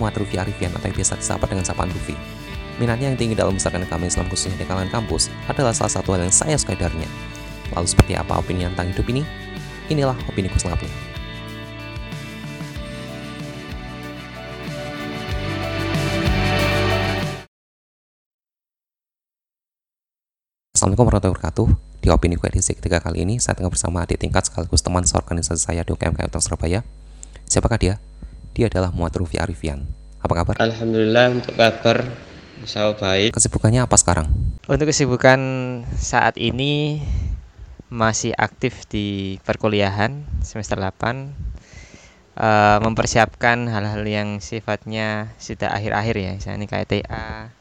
Muhammad 0.00 0.24
Rufi 0.24 0.40
Arifian 0.40 0.72
atau 0.72 0.88
yang 0.88 0.96
biasa 0.96 1.20
disapa 1.20 1.44
dengan 1.44 1.68
sapaan 1.68 1.92
Rufi. 1.92 2.16
Minatnya 2.80 3.12
yang 3.12 3.20
tinggi 3.20 3.36
dalam 3.36 3.52
membesarkan 3.52 3.84
agama 3.84 4.08
Islam 4.08 4.24
khususnya 4.32 4.56
di 4.56 4.64
kalangan 4.64 4.88
kampus 4.88 5.28
adalah 5.44 5.76
salah 5.76 5.92
satu 5.92 6.16
hal 6.16 6.24
yang 6.24 6.32
saya 6.32 6.56
sukai 6.56 6.80
darinya. 6.80 7.04
Lalu 7.76 7.84
seperti 7.84 8.16
apa 8.16 8.40
opini 8.40 8.64
tentang 8.64 8.88
hidup 8.88 9.04
ini? 9.12 9.20
Inilah 9.92 10.16
opini 10.24 10.48
ku 10.48 10.56
selengkapnya. 10.56 10.88
Assalamualaikum 20.72 21.12
warahmatullahi 21.12 21.36
wabarakatuh. 21.36 21.68
Di 22.00 22.08
opini 22.08 22.40
ku 22.40 22.48
edisi 22.48 22.72
ketiga 22.72 23.04
kali 23.04 23.28
ini, 23.28 23.36
saya 23.36 23.52
tengah 23.52 23.68
bersama 23.68 24.08
adik 24.08 24.16
tingkat 24.16 24.48
sekaligus 24.48 24.80
teman 24.80 25.04
seorganisasi 25.04 25.60
saya 25.60 25.84
di 25.84 25.92
UKM 25.92 26.16
Kota 26.16 26.40
Surabaya. 26.40 26.80
Siapakah 27.44 27.76
dia? 27.76 27.94
Dia 28.54 28.66
adalah 28.66 28.90
Muhammad 28.90 29.22
Rufi 29.22 29.36
Arifian. 29.38 29.86
Apa 30.20 30.32
kabar? 30.42 30.54
Alhamdulillah 30.60 31.32
untuk 31.32 31.54
kabar 31.56 32.04
saya 32.68 32.92
baik. 32.92 33.32
Kesibukannya 33.32 33.86
apa 33.86 33.96
sekarang? 33.96 34.28
Untuk 34.68 34.90
kesibukan 34.92 35.40
saat 35.96 36.36
ini 36.36 37.00
masih 37.90 38.36
aktif 38.36 38.86
di 38.86 39.38
perkuliahan 39.42 40.22
semester 40.44 40.78
8 40.78 41.50
Uh, 42.40 42.80
mempersiapkan 42.80 43.68
hal-hal 43.68 44.00
yang 44.06 44.40
sifatnya 44.40 45.28
sudah 45.36 45.76
akhir-akhir 45.76 46.16
ya, 46.16 46.30
misalnya 46.40 46.66
kayak 46.70 46.88
TA 46.88 47.52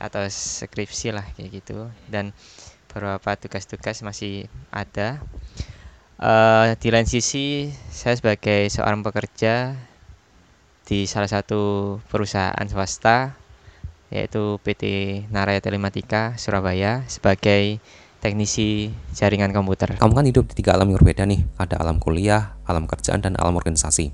atau 0.00 0.24
skripsi 0.24 1.12
lah 1.12 1.26
kayak 1.36 1.60
gitu 1.60 1.90
dan 2.08 2.32
beberapa 2.88 3.36
tugas-tugas 3.36 4.00
masih 4.00 4.48
ada. 4.72 5.20
Uh, 6.16 6.72
di 6.80 6.88
lain 6.88 7.04
sisi 7.04 7.68
saya 7.92 8.16
sebagai 8.16 8.72
seorang 8.72 9.04
pekerja 9.04 9.76
di 10.90 11.06
salah 11.06 11.30
satu 11.30 11.96
perusahaan 12.10 12.66
swasta 12.66 13.38
yaitu 14.10 14.58
PT 14.66 14.82
Naraya 15.30 15.62
Telematika 15.62 16.34
Surabaya 16.34 17.06
sebagai 17.06 17.78
teknisi 18.18 18.90
jaringan 19.14 19.54
komputer. 19.54 19.94
Kamu 20.02 20.12
kan 20.18 20.26
hidup 20.26 20.50
di 20.50 20.58
tiga 20.58 20.74
alam 20.74 20.90
yang 20.90 20.98
berbeda 20.98 21.22
nih, 21.30 21.46
ada 21.62 21.78
alam 21.78 22.02
kuliah, 22.02 22.58
alam 22.66 22.90
kerjaan, 22.90 23.22
dan 23.22 23.38
alam 23.38 23.54
organisasi. 23.54 24.10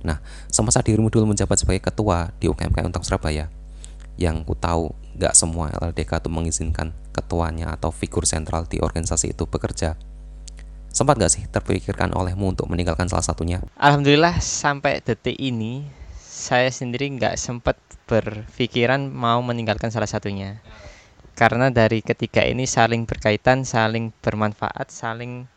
Nah, 0.00 0.24
semasa 0.48 0.80
dirimu 0.80 1.12
dulu 1.12 1.36
menjabat 1.36 1.60
sebagai 1.60 1.92
ketua 1.92 2.32
di 2.40 2.48
UKMK 2.48 2.88
Untak 2.88 3.04
Surabaya, 3.04 3.52
yang 4.16 4.42
ku 4.48 4.56
tahu 4.56 4.96
nggak 5.20 5.36
semua 5.36 5.70
LLDK 5.76 6.24
itu 6.24 6.30
mengizinkan 6.32 6.96
ketuanya 7.12 7.76
atau 7.76 7.92
figur 7.92 8.24
sentral 8.24 8.64
di 8.64 8.80
organisasi 8.80 9.36
itu 9.36 9.44
bekerja. 9.44 9.94
Sempat 10.88 11.20
nggak 11.20 11.32
sih 11.36 11.44
terpikirkan 11.52 12.16
olehmu 12.16 12.56
untuk 12.56 12.66
meninggalkan 12.72 13.12
salah 13.12 13.22
satunya? 13.22 13.60
Alhamdulillah 13.76 14.40
sampai 14.40 15.04
detik 15.04 15.36
ini 15.38 15.84
saya 16.34 16.66
sendiri 16.66 17.06
nggak 17.14 17.38
sempat 17.38 17.78
berpikiran 18.10 19.06
mau 19.06 19.38
meninggalkan 19.38 19.94
salah 19.94 20.10
satunya 20.10 20.58
karena 21.34 21.66
dari 21.70 21.98
ketiga 21.98 22.46
ini 22.46 22.62
saling 22.62 23.10
berkaitan, 23.10 23.66
saling 23.66 24.14
bermanfaat, 24.22 24.86
saling 24.86 25.50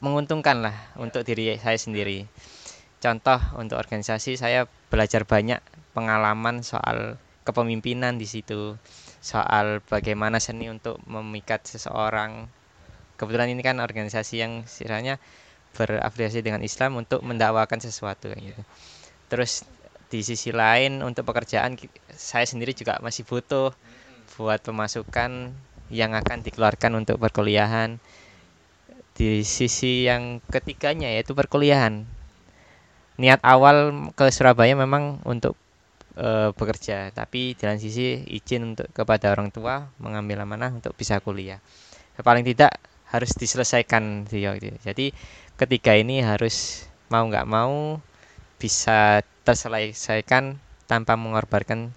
menguntungkan 0.00 0.64
lah 0.64 0.76
untuk 0.96 1.28
diri 1.28 1.60
saya 1.60 1.76
sendiri. 1.76 2.24
Contoh 2.96 3.36
untuk 3.60 3.76
organisasi 3.76 4.40
saya 4.40 4.64
belajar 4.88 5.28
banyak 5.28 5.60
pengalaman 5.92 6.64
soal 6.64 7.20
kepemimpinan 7.44 8.16
di 8.16 8.24
situ, 8.24 8.80
soal 9.20 9.84
bagaimana 9.84 10.40
seni 10.40 10.72
untuk 10.72 11.04
memikat 11.04 11.68
seseorang. 11.68 12.48
Kebetulan 13.20 13.52
ini 13.52 13.60
kan 13.60 13.84
organisasi 13.84 14.40
yang 14.40 14.64
istilahnya 14.64 15.20
berafiliasi 15.76 16.40
dengan 16.40 16.64
Islam 16.64 16.96
untuk 16.96 17.20
mendakwakan 17.20 17.76
sesuatu 17.84 18.32
gitu. 18.32 18.62
Terus 19.28 19.68
di 20.08 20.24
sisi 20.24 20.50
lain 20.52 21.04
untuk 21.04 21.28
pekerjaan 21.28 21.76
saya 22.12 22.48
sendiri 22.48 22.72
juga 22.72 22.96
masih 23.04 23.28
butuh 23.28 23.72
buat 24.36 24.60
pemasukan 24.64 25.52
yang 25.92 26.12
akan 26.16 26.44
dikeluarkan 26.44 26.96
untuk 26.96 27.20
perkuliahan. 27.20 28.00
Di 29.18 29.42
sisi 29.42 30.06
yang 30.06 30.38
ketiganya 30.46 31.10
yaitu 31.10 31.34
perkuliahan. 31.34 32.06
Niat 33.18 33.42
awal 33.42 33.90
ke 34.14 34.30
Surabaya 34.30 34.78
memang 34.78 35.18
untuk 35.26 35.58
e, 36.14 36.54
bekerja 36.54 37.10
tapi 37.10 37.58
di 37.58 37.66
sisi 37.82 38.22
izin 38.30 38.74
untuk 38.74 38.86
kepada 38.94 39.34
orang 39.34 39.50
tua 39.50 39.90
mengambil 39.98 40.46
amanah 40.46 40.70
untuk 40.70 40.94
bisa 40.94 41.18
kuliah. 41.18 41.58
Paling 42.14 42.46
tidak 42.46 42.78
harus 43.10 43.34
diselesaikan 43.34 44.28
jadi 44.28 45.06
ketiga 45.56 45.92
ini 45.96 46.20
harus 46.20 46.86
mau 47.08 47.24
nggak 47.24 47.48
mau 47.48 47.98
bisa 48.58 49.22
terselesaikan 49.46 50.58
tanpa 50.90 51.14
mengorbankan 51.14 51.94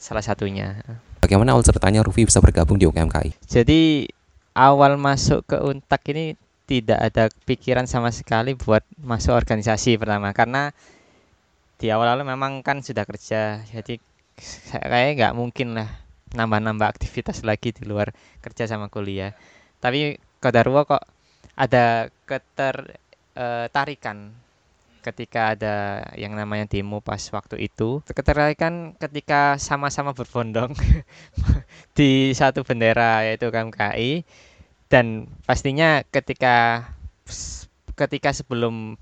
salah 0.00 0.24
satunya. 0.24 0.80
Bagaimana 1.20 1.52
awal 1.52 1.62
ceritanya 1.62 2.02
Rufi 2.02 2.24
bisa 2.24 2.40
bergabung 2.40 2.80
di 2.80 2.88
UKMKI? 2.88 3.44
Jadi 3.44 4.08
awal 4.56 4.96
masuk 4.96 5.44
ke 5.44 5.60
Untak 5.60 6.02
ini 6.10 6.34
tidak 6.68 7.00
ada 7.00 7.32
pikiran 7.48 7.88
sama 7.88 8.12
sekali 8.12 8.52
buat 8.56 8.84
masuk 9.00 9.32
organisasi 9.32 9.96
pertama 9.96 10.36
karena 10.36 10.76
di 11.78 11.88
awal-awal 11.88 12.26
memang 12.26 12.66
kan 12.66 12.82
sudah 12.82 13.06
kerja. 13.08 13.62
Jadi 13.64 13.96
kayak 14.72 15.16
nggak 15.18 15.36
mungkin 15.36 15.78
lah 15.78 15.88
nambah-nambah 16.34 16.84
aktivitas 16.84 17.46
lagi 17.46 17.72
di 17.72 17.88
luar 17.88 18.12
kerja 18.44 18.68
sama 18.68 18.92
kuliah. 18.92 19.32
Tapi 19.80 20.20
Kodarwo 20.38 20.86
kok 20.86 21.02
ada 21.58 22.06
ketertarikan 22.28 24.30
ketika 25.00 25.54
ada 25.56 26.04
yang 26.18 26.34
namanya 26.34 26.68
demo 26.68 27.00
pas 27.00 27.20
waktu 27.32 27.70
itu. 27.70 28.04
Ketertarikan 28.06 28.94
ketika 28.98 29.56
sama-sama 29.56 30.12
berbondong 30.12 30.74
di 31.98 32.34
satu 32.34 32.66
bendera 32.66 33.24
yaitu 33.24 33.48
KMKI 33.48 34.22
dan 34.88 35.28
pastinya 35.44 36.02
ketika 36.08 36.88
ketika 37.98 38.30
sebelum 38.32 38.96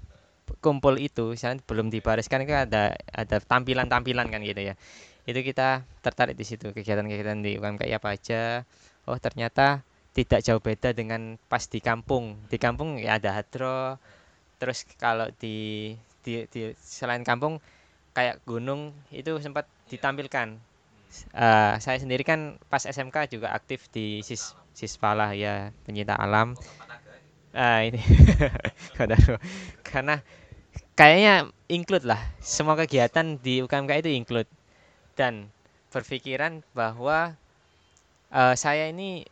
kumpul 0.63 0.97
itu 0.99 1.35
misalnya 1.35 1.63
belum 1.67 1.91
dibariskan 1.91 2.47
kan 2.47 2.71
ada 2.71 2.95
ada 3.11 3.37
tampilan-tampilan 3.43 4.31
kan 4.31 4.41
gitu 4.43 4.73
ya. 4.73 4.75
Itu 5.27 5.43
kita 5.43 5.83
tertarik 6.07 6.39
di 6.39 6.47
situ 6.47 6.71
kegiatan-kegiatan 6.71 7.43
di 7.43 7.59
UMKI 7.59 7.93
apa 7.99 8.09
aja. 8.15 8.63
Oh 9.11 9.19
ternyata 9.19 9.83
tidak 10.17 10.41
jauh 10.41 10.63
beda 10.63 10.97
dengan 10.97 11.37
pas 11.51 11.67
di 11.69 11.83
kampung. 11.83 12.41
Di 12.49 12.57
kampung 12.57 12.97
ya 12.97 13.21
ada 13.21 13.37
hadro 13.37 14.01
terus 14.57 14.89
kalau 14.97 15.29
di, 15.37 15.93
di 16.25 16.49
di 16.49 16.73
selain 16.81 17.23
kampung 17.23 17.61
kayak 18.17 18.41
gunung 18.49 18.97
itu 19.13 19.37
sempat 19.45 19.69
ditampilkan. 19.93 20.57
Uh, 21.33 21.81
saya 21.81 21.97
sendiri 21.97 22.25
kan 22.25 22.61
pas 22.69 22.85
SMK 22.85 23.33
juga 23.33 23.53
aktif 23.57 23.89
di 23.93 24.21
sis 24.21 24.53
Sispala 24.77 25.33
ya 25.33 25.73
pencinta 25.89 26.13
alam. 26.21 26.53
Uh, 27.57 27.81
ini 27.89 28.01
karena 29.89 30.21
kayaknya 30.93 31.49
include 31.73 32.05
lah. 32.05 32.21
Semua 32.45 32.77
kegiatan 32.77 33.41
di 33.41 33.65
UKMK 33.65 34.05
itu 34.05 34.13
include. 34.13 34.51
Dan 35.17 35.49
berpikiran 35.89 36.61
bahwa 36.77 37.33
uh, 38.29 38.53
saya 38.53 38.93
ini 38.93 39.25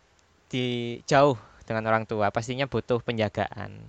di 0.48 0.96
jauh 1.04 1.36
dengan 1.68 1.92
orang 1.92 2.08
tua. 2.08 2.32
Pastinya 2.32 2.64
butuh 2.64 3.04
penjagaan 3.04 3.84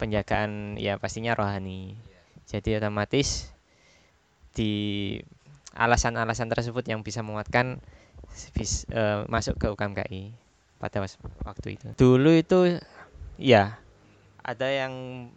penjagaan 0.00 0.80
ya 0.80 0.96
pastinya 0.96 1.36
rohani. 1.36 1.92
Jadi 2.48 2.80
otomatis 2.80 3.52
di 4.56 4.72
alasan-alasan 5.76 6.48
tersebut 6.48 6.82
yang 6.88 7.04
bisa 7.04 7.20
menguatkan 7.20 7.78
bis, 8.56 8.88
uh, 8.90 9.28
masuk 9.28 9.60
ke 9.60 9.68
UKMKI 9.68 10.32
pada 10.80 11.04
waktu 11.44 11.76
itu. 11.76 11.86
Dulu 12.00 12.32
itu 12.32 12.80
ya 13.36 13.76
ada 14.40 14.68
yang 14.72 15.28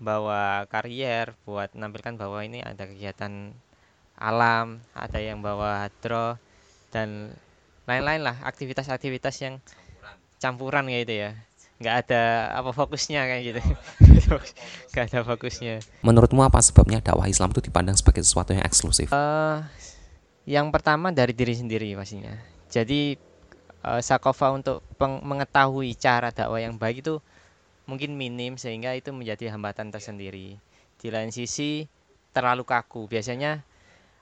bawa 0.00 0.68
karier 0.68 1.32
buat 1.48 1.72
menampilkan 1.72 2.20
bahwa 2.20 2.44
ini 2.44 2.60
ada 2.60 2.84
kegiatan 2.84 3.56
alam, 4.20 4.84
ada 4.92 5.16
yang 5.16 5.40
bawa 5.40 5.88
hadro 5.88 6.36
dan 6.92 7.32
lain-lain 7.88 8.22
lah 8.22 8.36
aktivitas-aktivitas 8.44 9.34
yang 9.40 9.54
campuran 10.40 10.88
gitu 10.88 11.28
ya 11.28 11.30
nggak 11.80 11.96
ada 12.06 12.52
apa 12.60 12.70
fokusnya 12.76 13.24
kayak 13.24 13.42
gitu. 13.42 13.60
Nggak 14.92 15.04
ada 15.10 15.20
fokusnya. 15.24 15.80
Menurutmu 16.04 16.44
apa 16.44 16.60
sebabnya 16.60 17.00
dakwah 17.00 17.24
Islam 17.26 17.56
itu 17.56 17.64
dipandang 17.64 17.96
sebagai 17.96 18.20
sesuatu 18.20 18.52
yang 18.52 18.62
eksklusif? 18.62 19.08
Uh, 19.10 19.64
yang 20.44 20.68
pertama 20.68 21.08
dari 21.08 21.32
diri 21.32 21.56
sendiri 21.56 21.96
pastinya. 21.96 22.36
Jadi 22.68 23.16
uh, 23.82 23.98
sakofa 24.04 24.52
untuk 24.52 24.84
mengetahui 25.00 25.96
cara 25.96 26.28
dakwah 26.30 26.60
yang 26.60 26.76
baik 26.76 27.00
itu 27.00 27.18
mungkin 27.88 28.14
minim 28.14 28.60
sehingga 28.60 28.92
itu 28.92 29.10
menjadi 29.16 29.50
hambatan 29.50 29.88
tersendiri. 29.88 30.60
Di 31.00 31.08
lain 31.08 31.32
sisi 31.32 31.88
terlalu 32.36 32.68
kaku. 32.68 33.08
Biasanya 33.08 33.64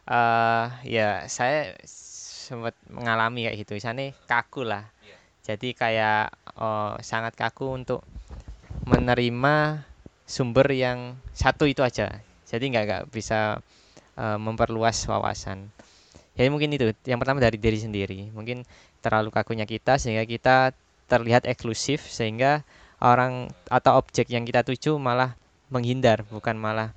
uh, 0.06 0.78
ya 0.86 1.26
saya 1.26 1.74
sempat 1.84 2.78
mengalami 2.86 3.50
kayak 3.50 3.66
gitu. 3.66 3.76
Misalnya 3.76 4.14
kaku 4.30 4.62
lah 4.62 4.86
jadi 5.48 5.68
kayak 5.72 6.24
oh, 6.60 7.00
sangat 7.00 7.32
kaku 7.32 7.72
untuk 7.72 8.04
menerima 8.84 9.80
sumber 10.28 10.68
yang 10.76 11.16
satu 11.32 11.64
itu 11.64 11.80
aja. 11.80 12.20
Jadi 12.44 12.68
nggak 12.68 12.84
nggak 12.84 13.04
bisa 13.08 13.56
uh, 14.20 14.36
memperluas 14.36 15.08
wawasan. 15.08 15.72
Jadi 16.36 16.48
mungkin 16.52 16.76
itu 16.76 16.92
yang 17.08 17.16
pertama 17.16 17.40
dari 17.40 17.56
diri 17.56 17.80
sendiri. 17.80 18.28
Mungkin 18.36 18.60
terlalu 19.00 19.32
kakunya 19.32 19.64
kita 19.64 19.96
sehingga 19.96 20.28
kita 20.28 20.76
terlihat 21.08 21.48
eksklusif 21.48 22.04
sehingga 22.04 22.60
orang 23.00 23.48
atau 23.72 23.96
objek 23.96 24.28
yang 24.28 24.44
kita 24.44 24.60
tuju 24.60 25.00
malah 25.00 25.32
menghindar 25.72 26.28
bukan 26.28 26.60
malah 26.60 26.92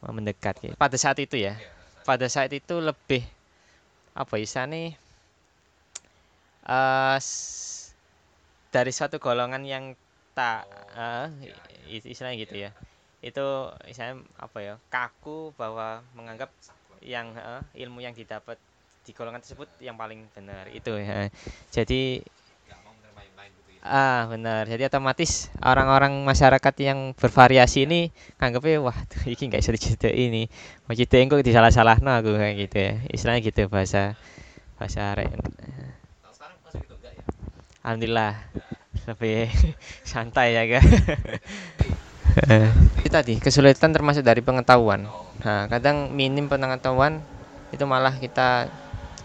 mendekat 0.00 0.58
gitu. 0.64 0.74
pada 0.80 0.96
saat 0.96 1.20
itu 1.20 1.36
ya. 1.36 1.60
Pada 2.08 2.24
saat 2.26 2.50
itu 2.56 2.80
lebih 2.80 3.22
apa 4.16 4.36
nih 4.40 4.92
uh, 6.66 7.16
dari 8.72 8.90
satu 8.90 9.20
golongan 9.20 9.62
yang 9.62 9.92
tak 10.32 10.64
uh, 10.96 11.28
istilahnya 11.86 12.36
gitu 12.40 12.56
ya. 12.56 12.70
Itu 13.20 13.70
istilahnya 13.86 14.24
apa 14.40 14.58
ya 14.64 14.74
kaku 14.88 15.52
bahwa 15.54 16.00
menganggap 16.16 16.48
yang 17.04 17.36
uh, 17.36 17.62
ilmu 17.76 18.00
yang 18.00 18.16
didapat 18.16 18.56
di 19.02 19.12
golongan 19.12 19.42
tersebut 19.42 19.66
yang 19.82 19.98
paling 19.98 20.30
benar 20.30 20.70
itu 20.70 20.94
ya 20.94 21.26
jadi 21.74 22.22
ah 23.82 24.30
benar. 24.30 24.70
Jadi 24.70 24.86
otomatis 24.86 25.50
orang-orang 25.58 26.14
masyarakat 26.22 26.74
yang 26.78 27.18
bervariasi 27.18 27.82
ini 27.82 28.14
anggapnya 28.38 28.78
wah 28.78 28.94
tuh, 29.10 29.26
ini 29.26 29.42
nggak 29.50 29.58
bisa 29.58 29.74
cerita 29.74 30.06
ini. 30.06 30.46
Mau 30.86 30.94
cerita 30.94 31.18
kok 31.18 31.42
disalah-salah 31.42 31.98
no 31.98 32.14
aku 32.14 32.38
kayak 32.38 32.54
gitu 32.62 32.76
ya. 32.78 32.92
Istilahnya 33.10 33.42
gitu 33.42 33.66
bahasa 33.66 34.14
bahasa 34.78 35.14
arek 35.14 35.34
alhamdulillah 37.82 38.38
lebih 39.06 39.50
santai 40.10 40.56
ya 40.56 40.64
kan 40.78 40.86
itu 43.02 43.10
tadi 43.12 43.34
kesulitan 43.38 43.92
termasuk 43.92 44.24
dari 44.24 44.40
pengetahuan 44.40 45.06
nah 45.42 45.68
kadang 45.68 46.14
minim 46.14 46.48
pengetahuan 46.48 47.20
itu 47.72 47.84
malah 47.88 48.14
kita 48.16 48.68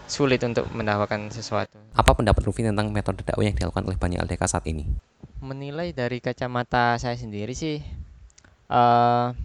sulit 0.08 0.40
untuk 0.40 0.64
mendakwakan 0.72 1.28
sesuatu. 1.28 1.76
Apa 1.92 2.16
pendapat 2.16 2.40
Rufi 2.48 2.64
tentang 2.64 2.88
metode 2.88 3.20
dakwah 3.22 3.44
yang 3.44 3.54
dilakukan 3.54 3.84
oleh 3.84 4.00
banyak 4.00 4.18
LDK 4.24 4.42
saat 4.48 4.64
ini? 4.64 4.88
Menilai 5.44 5.92
dari 5.92 6.18
kacamata 6.18 6.96
saya 6.96 7.14
sendiri 7.14 7.52
sih 7.52 7.78
uh, 8.72 9.36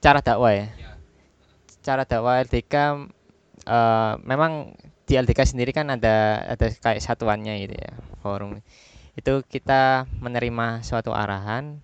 cara 0.00 0.20
dakwah 0.24 0.56
ya. 0.56 0.72
Cara 1.84 2.08
dakwah 2.08 2.40
LDK 2.42 2.74
uh, 2.74 2.96
eh, 3.68 4.12
memang 4.24 4.72
di 5.08 5.16
LDK 5.16 5.56
sendiri 5.56 5.72
kan 5.72 5.88
ada 5.88 6.44
ada 6.44 6.68
kayak 6.68 7.00
satuannya 7.00 7.64
gitu 7.64 7.74
ya 7.80 7.96
forum 8.20 8.60
itu 9.16 9.34
kita 9.48 10.04
menerima 10.20 10.84
suatu 10.84 11.16
arahan 11.16 11.80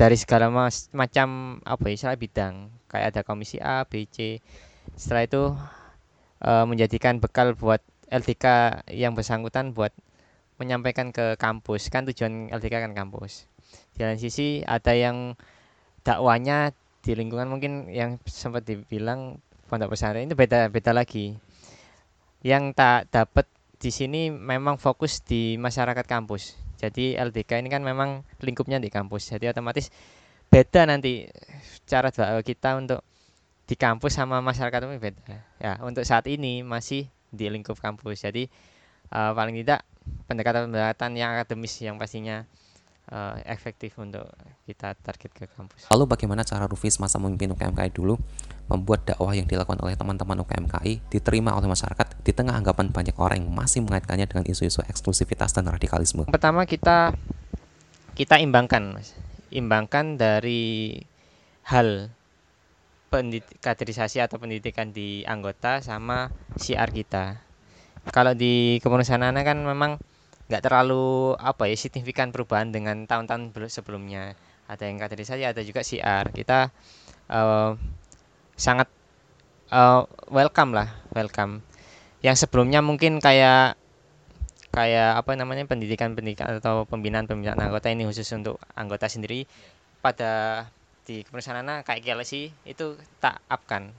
dari 0.00 0.16
segala 0.16 0.48
macam 0.96 1.60
apa 1.60 1.84
ya 1.92 2.16
bidang 2.16 2.72
kayak 2.88 3.06
ada 3.12 3.20
komisi 3.20 3.60
A, 3.60 3.84
B, 3.84 4.08
C. 4.08 4.40
Setelah 4.96 5.28
itu 5.28 5.42
e, 6.40 6.50
menjadikan 6.64 7.20
bekal 7.20 7.52
buat 7.52 7.84
LDK 8.08 8.44
yang 8.96 9.12
bersangkutan 9.12 9.76
buat 9.76 9.92
menyampaikan 10.56 11.12
ke 11.12 11.36
kampus. 11.36 11.92
Kan 11.92 12.08
tujuan 12.08 12.48
LDK 12.48 12.80
kan 12.80 12.96
kampus. 12.96 13.44
Di 13.92 14.00
lain 14.00 14.16
sisi 14.16 14.64
ada 14.64 14.96
yang 14.96 15.36
dakwanya 16.00 16.72
di 17.04 17.12
lingkungan 17.12 17.52
mungkin 17.52 17.92
yang 17.92 18.16
sempat 18.24 18.64
dibilang 18.64 19.36
pondok 19.68 19.92
pesantren 19.92 20.32
itu 20.32 20.36
beda 20.38 20.72
beda 20.72 20.96
lagi. 20.96 21.36
Yang 22.40 22.64
tak 22.76 23.12
dapat 23.12 23.46
di 23.80 23.88
sini 23.88 24.28
memang 24.28 24.76
fokus 24.76 25.24
di 25.24 25.56
masyarakat 25.56 26.04
kampus. 26.04 26.56
Jadi 26.80 27.16
LDK 27.16 27.60
ini 27.60 27.68
kan 27.68 27.84
memang 27.84 28.24
lingkupnya 28.40 28.80
di 28.80 28.88
kampus. 28.88 29.32
Jadi 29.32 29.48
otomatis 29.52 29.92
beda 30.48 30.88
nanti 30.88 31.28
cara 31.84 32.12
kita 32.40 32.76
untuk 32.76 33.00
di 33.64 33.78
kampus 33.78 34.18
sama 34.18 34.42
masyarakat 34.42 34.82
itu 34.82 34.98
beda. 34.98 35.36
Ya, 35.60 35.78
untuk 35.84 36.02
saat 36.02 36.26
ini 36.26 36.64
masih 36.64 37.08
di 37.30 37.46
lingkup 37.46 37.78
kampus. 37.78 38.26
Jadi 38.26 38.50
uh, 39.14 39.32
paling 39.32 39.56
tidak 39.62 39.86
pendekatan-pendekatan 40.26 41.10
yang 41.14 41.36
akademis 41.36 41.76
yang 41.84 41.96
pastinya 41.96 42.44
uh, 43.14 43.38
efektif 43.46 43.94
untuk 44.00 44.26
kita 44.66 44.98
target 44.98 45.30
ke 45.30 45.44
kampus. 45.54 45.86
Lalu 45.94 46.04
bagaimana 46.10 46.42
cara 46.42 46.66
Rufis 46.66 46.98
masa 46.98 47.22
memimpin 47.22 47.54
UKMKI 47.54 47.90
dulu 47.94 48.18
membuat 48.70 49.02
dakwah 49.02 49.34
yang 49.34 49.50
dilakukan 49.50 49.82
oleh 49.82 49.98
teman-teman 49.98 50.46
UKMKI 50.46 51.10
diterima 51.10 51.58
oleh 51.58 51.66
masyarakat 51.66 52.22
di 52.22 52.30
tengah 52.30 52.54
anggapan 52.54 52.94
banyak 52.94 53.18
orang 53.18 53.42
yang 53.42 53.50
masih 53.50 53.82
mengaitkannya 53.82 54.30
dengan 54.30 54.46
isu-isu 54.46 54.86
eksklusivitas 54.86 55.50
dan 55.58 55.66
radikalisme? 55.66 56.30
Pertama 56.30 56.62
kita 56.64 57.10
kita 58.14 58.38
imbangkan, 58.38 59.02
imbangkan 59.50 60.14
dari 60.14 61.02
hal 61.66 62.14
kaderisasi 63.58 64.22
atau 64.22 64.38
pendidikan 64.38 64.94
di 64.94 65.26
anggota 65.26 65.82
sama 65.82 66.30
siar 66.54 66.94
kita. 66.94 67.42
Kalau 68.14 68.38
di 68.38 68.78
kepengurusan 68.78 69.26
anak 69.26 69.50
kan 69.50 69.58
memang 69.66 69.98
nggak 70.46 70.62
terlalu 70.66 71.34
apa 71.38 71.70
ya 71.70 71.78
signifikan 71.78 72.30
perubahan 72.30 72.74
dengan 72.74 73.06
tahun-tahun 73.06 73.54
sebelumnya 73.70 74.34
ada 74.66 74.82
yang 74.82 74.98
kaderisasi 74.98 75.46
ada 75.46 75.62
juga 75.62 75.86
siar 75.86 76.34
kita 76.34 76.74
uh, 77.30 77.78
sangat 78.60 78.92
uh, 79.72 80.04
welcome 80.28 80.76
lah 80.76 80.92
welcome. 81.16 81.64
Yang 82.20 82.44
sebelumnya 82.44 82.84
mungkin 82.84 83.16
kayak 83.24 83.80
kayak 84.70 85.16
apa 85.16 85.32
namanya 85.34 85.64
pendidikan 85.64 86.12
pendidikan 86.12 86.60
atau 86.60 86.84
pembinaan 86.84 87.24
pembinaan 87.24 87.58
anggota 87.58 87.88
ini 87.88 88.04
khusus 88.04 88.28
untuk 88.36 88.60
anggota 88.76 89.08
sendiri 89.08 89.48
pada 90.04 90.68
di 91.08 91.26
kepengurusan 91.26 91.64
anak 91.64 91.88
kayak 91.88 92.22
sih 92.22 92.54
itu 92.62 92.94
tak 93.18 93.42
upkan 93.50 93.90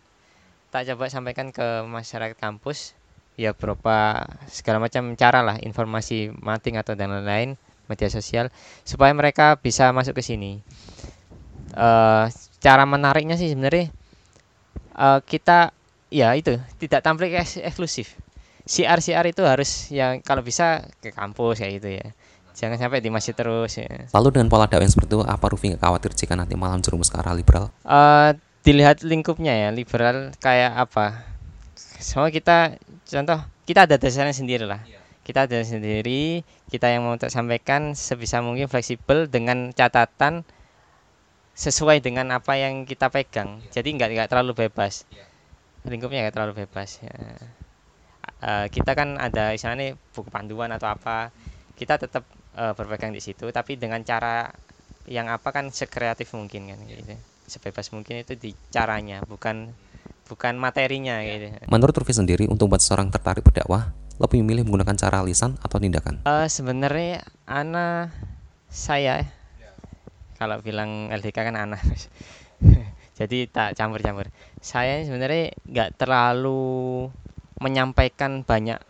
tak 0.72 0.88
coba 0.88 1.12
sampaikan 1.12 1.52
ke 1.52 1.84
masyarakat 1.84 2.40
kampus 2.40 2.96
ya 3.36 3.52
berupa 3.52 4.24
segala 4.48 4.80
macam 4.88 5.18
cara 5.20 5.44
lah 5.44 5.60
informasi 5.60 6.32
mating 6.40 6.80
atau 6.80 6.96
dan 6.96 7.12
lain-lain 7.12 7.60
media 7.92 8.08
sosial 8.08 8.48
supaya 8.88 9.12
mereka 9.12 9.60
bisa 9.60 9.92
masuk 9.92 10.20
ke 10.20 10.24
sini. 10.24 10.64
Uh, 11.76 12.32
cara 12.64 12.88
menariknya 12.88 13.36
sih 13.36 13.52
sebenarnya 13.52 13.92
uh, 14.96 15.20
kita 15.24 15.72
ya 16.12 16.36
itu 16.36 16.60
tidak 16.78 17.02
tampil 17.02 17.32
eksklusif. 17.32 18.20
Siar 18.68 19.02
siar 19.02 19.26
itu 19.26 19.42
harus 19.42 19.90
yang 19.90 20.22
kalau 20.22 20.46
bisa 20.46 20.86
ke 21.02 21.10
kampus 21.10 21.64
kayak 21.64 21.74
gitu 21.82 21.90
ya. 21.98 22.08
Jangan 22.52 22.78
sampai 22.78 23.00
di 23.00 23.10
masjid 23.10 23.32
terus 23.32 23.80
ya. 23.80 23.88
lalu 24.12 24.36
dengan 24.36 24.52
pola 24.52 24.68
dakwah 24.68 24.84
seperti 24.84 25.16
itu 25.16 25.24
apa 25.24 25.46
Rufi 25.50 25.72
nggak 25.72 25.82
khawatir 25.82 26.12
jika 26.14 26.36
nanti 26.36 26.54
malam 26.60 26.84
jerumus 26.84 27.08
ke 27.08 27.18
arah 27.18 27.34
liberal? 27.34 27.72
Uh, 27.88 28.36
dilihat 28.62 29.02
lingkupnya 29.02 29.56
ya 29.56 29.70
liberal 29.72 30.36
kayak 30.38 30.78
apa? 30.78 31.26
Semua 31.76 32.30
kita 32.30 32.76
contoh 33.08 33.40
kita 33.66 33.88
ada 33.88 33.96
dasarnya 33.96 34.36
sendiri 34.36 34.68
lah. 34.68 34.84
Kita 35.24 35.48
ada 35.48 35.64
sendiri 35.64 36.44
kita 36.70 36.92
yang 36.92 37.08
mau 37.08 37.16
sampaikan 37.20 37.96
sebisa 37.96 38.44
mungkin 38.44 38.68
fleksibel 38.68 39.28
dengan 39.32 39.76
catatan 39.76 40.44
sesuai 41.62 42.02
dengan 42.02 42.34
apa 42.34 42.58
yang 42.58 42.90
kita 42.90 43.14
pegang 43.14 43.62
jadi 43.70 43.86
nggak 43.86 44.10
nggak 44.18 44.30
terlalu 44.34 44.66
bebas 44.66 45.06
lingkupnya 45.86 46.26
nggak 46.26 46.34
terlalu 46.34 46.66
bebas 46.66 46.98
ya. 47.06 47.14
uh, 48.42 48.66
kita 48.74 48.98
kan 48.98 49.22
ada 49.22 49.54
istilahnya 49.54 49.94
buku 50.10 50.34
panduan 50.34 50.74
atau 50.74 50.90
apa 50.90 51.30
kita 51.78 52.02
tetap 52.02 52.26
uh, 52.58 52.74
berpegang 52.74 53.14
di 53.14 53.22
situ 53.22 53.46
tapi 53.54 53.78
dengan 53.78 54.02
cara 54.02 54.50
yang 55.06 55.30
apa 55.30 55.54
kan 55.54 55.70
sekreatif 55.70 56.34
mungkin 56.34 56.74
kan 56.74 56.82
gitu 56.90 57.14
sebebas 57.46 57.94
mungkin 57.94 58.26
itu 58.26 58.34
di 58.34 58.58
caranya 58.74 59.22
bukan 59.28 59.70
bukan 60.32 60.56
materinya 60.56 61.20
gitu. 61.28 61.52
Menurut 61.68 61.92
Rufi 61.92 62.16
sendiri 62.16 62.48
untuk 62.48 62.72
buat 62.72 62.80
seorang 62.80 63.12
tertarik 63.12 63.44
berdakwah 63.44 63.92
lebih 64.16 64.40
memilih 64.40 64.64
menggunakan 64.64 64.96
cara 64.96 65.20
lisan 65.28 65.60
atau 65.60 65.76
tindakan? 65.76 66.24
Uh, 66.24 66.48
sebenarnya 66.48 67.28
ana 67.44 68.16
saya 68.72 69.28
kalau 70.42 70.58
bilang 70.58 71.14
LDK 71.14 71.54
kan 71.54 71.54
anak 71.54 71.86
jadi 73.20 73.46
tak 73.46 73.78
campur-campur. 73.78 74.34
Saya 74.58 75.06
sebenarnya 75.06 75.54
nggak 75.70 76.02
terlalu 76.02 77.06
menyampaikan 77.62 78.42
banyak 78.42 78.82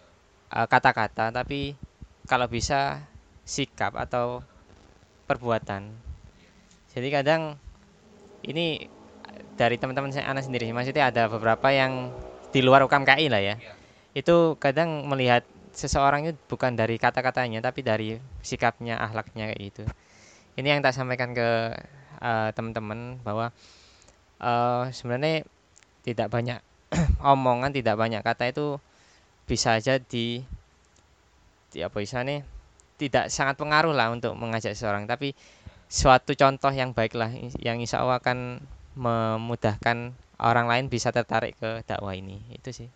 eh, 0.47 0.67
kata-kata 0.71 1.27
uh, 1.27 1.43
tapi 1.43 1.75
kalau 2.23 2.47
bisa 2.47 3.03
sikap 3.43 3.99
atau 3.99 4.39
perbuatan. 5.27 5.91
Jadi 6.95 7.07
kadang 7.11 7.59
ini 8.47 8.87
dari 9.59 9.75
teman-teman 9.75 10.15
saya 10.15 10.31
anak 10.31 10.47
sendiri 10.47 10.71
maksudnya 10.71 11.11
ada 11.11 11.27
beberapa 11.27 11.67
yang 11.67 12.15
di 12.55 12.63
luar 12.63 12.87
UKMKI 12.87 13.27
lah 13.27 13.43
ya. 13.43 13.55
Itu 14.15 14.55
kadang 14.55 15.03
melihat 15.11 15.43
seseorang 15.75 16.31
itu 16.31 16.39
bukan 16.47 16.79
dari 16.79 16.95
kata-katanya 16.95 17.59
tapi 17.59 17.83
dari 17.83 18.19
sikapnya 18.39 18.99
ahlaknya 19.03 19.51
kayak 19.51 19.59
gitu 19.71 19.83
ini 20.59 20.67
yang 20.67 20.81
tak 20.83 20.95
sampaikan 20.95 21.31
ke 21.31 21.75
uh, 22.21 22.49
teman-teman 22.55 23.19
bahwa 23.23 23.53
uh, 24.41 24.89
sebenarnya 24.91 25.45
tidak 26.03 26.27
banyak 26.33 26.59
omongan 27.33 27.71
tidak 27.71 27.95
banyak 27.95 28.21
kata 28.25 28.51
itu 28.51 28.81
bisa 29.47 29.77
aja 29.77 29.99
di 29.99 30.43
di 31.71 31.79
apa 31.79 31.97
istilahnya 32.03 32.43
tidak 32.99 33.31
sangat 33.31 33.57
pengaruh 33.57 33.95
lah 33.95 34.11
untuk 34.11 34.35
mengajak 34.35 34.75
seseorang 34.75 35.07
tapi 35.07 35.33
suatu 35.91 36.35
contoh 36.35 36.71
yang 36.71 36.91
baik 36.95 37.15
lah 37.15 37.31
yang 37.59 37.79
insya 37.79 38.03
Allah 38.03 38.19
akan 38.19 38.63
memudahkan 38.95 40.13
orang 40.41 40.67
lain 40.67 40.85
bisa 40.91 41.11
tertarik 41.15 41.55
ke 41.59 41.83
dakwah 41.87 42.15
ini 42.15 42.39
itu 42.51 42.71
sih 42.71 42.89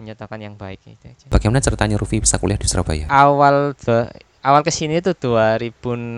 menyatakan 0.00 0.40
yang 0.40 0.56
baik 0.56 0.80
itu 0.88 1.04
aja. 1.04 1.26
Bagaimana 1.28 1.60
ceritanya 1.60 2.00
Rufi 2.00 2.24
bisa 2.24 2.40
kuliah 2.40 2.56
di 2.56 2.64
Surabaya? 2.64 3.04
awal 3.12 3.76
awal 4.40 4.64
ke 4.64 4.72
sini 4.72 5.04
itu 5.04 5.12
2016 5.12 6.16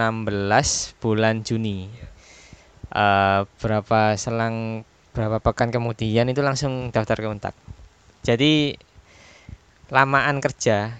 bulan 1.02 1.42
Juni. 1.42 1.90
Eh, 2.92 3.40
berapa 3.58 4.14
selang 4.20 4.86
berapa 5.12 5.40
pekan 5.40 5.72
kemudian 5.72 6.28
itu 6.28 6.44
langsung 6.44 6.92
daftar 6.92 7.18
ke 7.18 7.28
Untak. 7.28 7.54
Jadi 8.22 8.76
lamaan 9.90 10.38
kerja. 10.38 10.96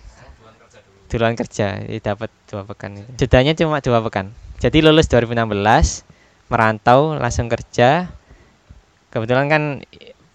Duluan 1.13 1.37
kerja 1.37 1.77
jadi 1.85 2.01
dapat 2.01 2.33
dua 2.49 2.65
pekan 2.65 2.97
jedanya 3.21 3.53
cuma 3.53 3.85
dua 3.85 4.01
pekan. 4.01 4.33
Jadi 4.57 4.81
lulus 4.81 5.13
2016 5.13 6.09
merantau 6.49 7.13
langsung 7.21 7.53
kerja. 7.53 8.09
Kebetulan 9.13 9.53
kan 9.53 9.63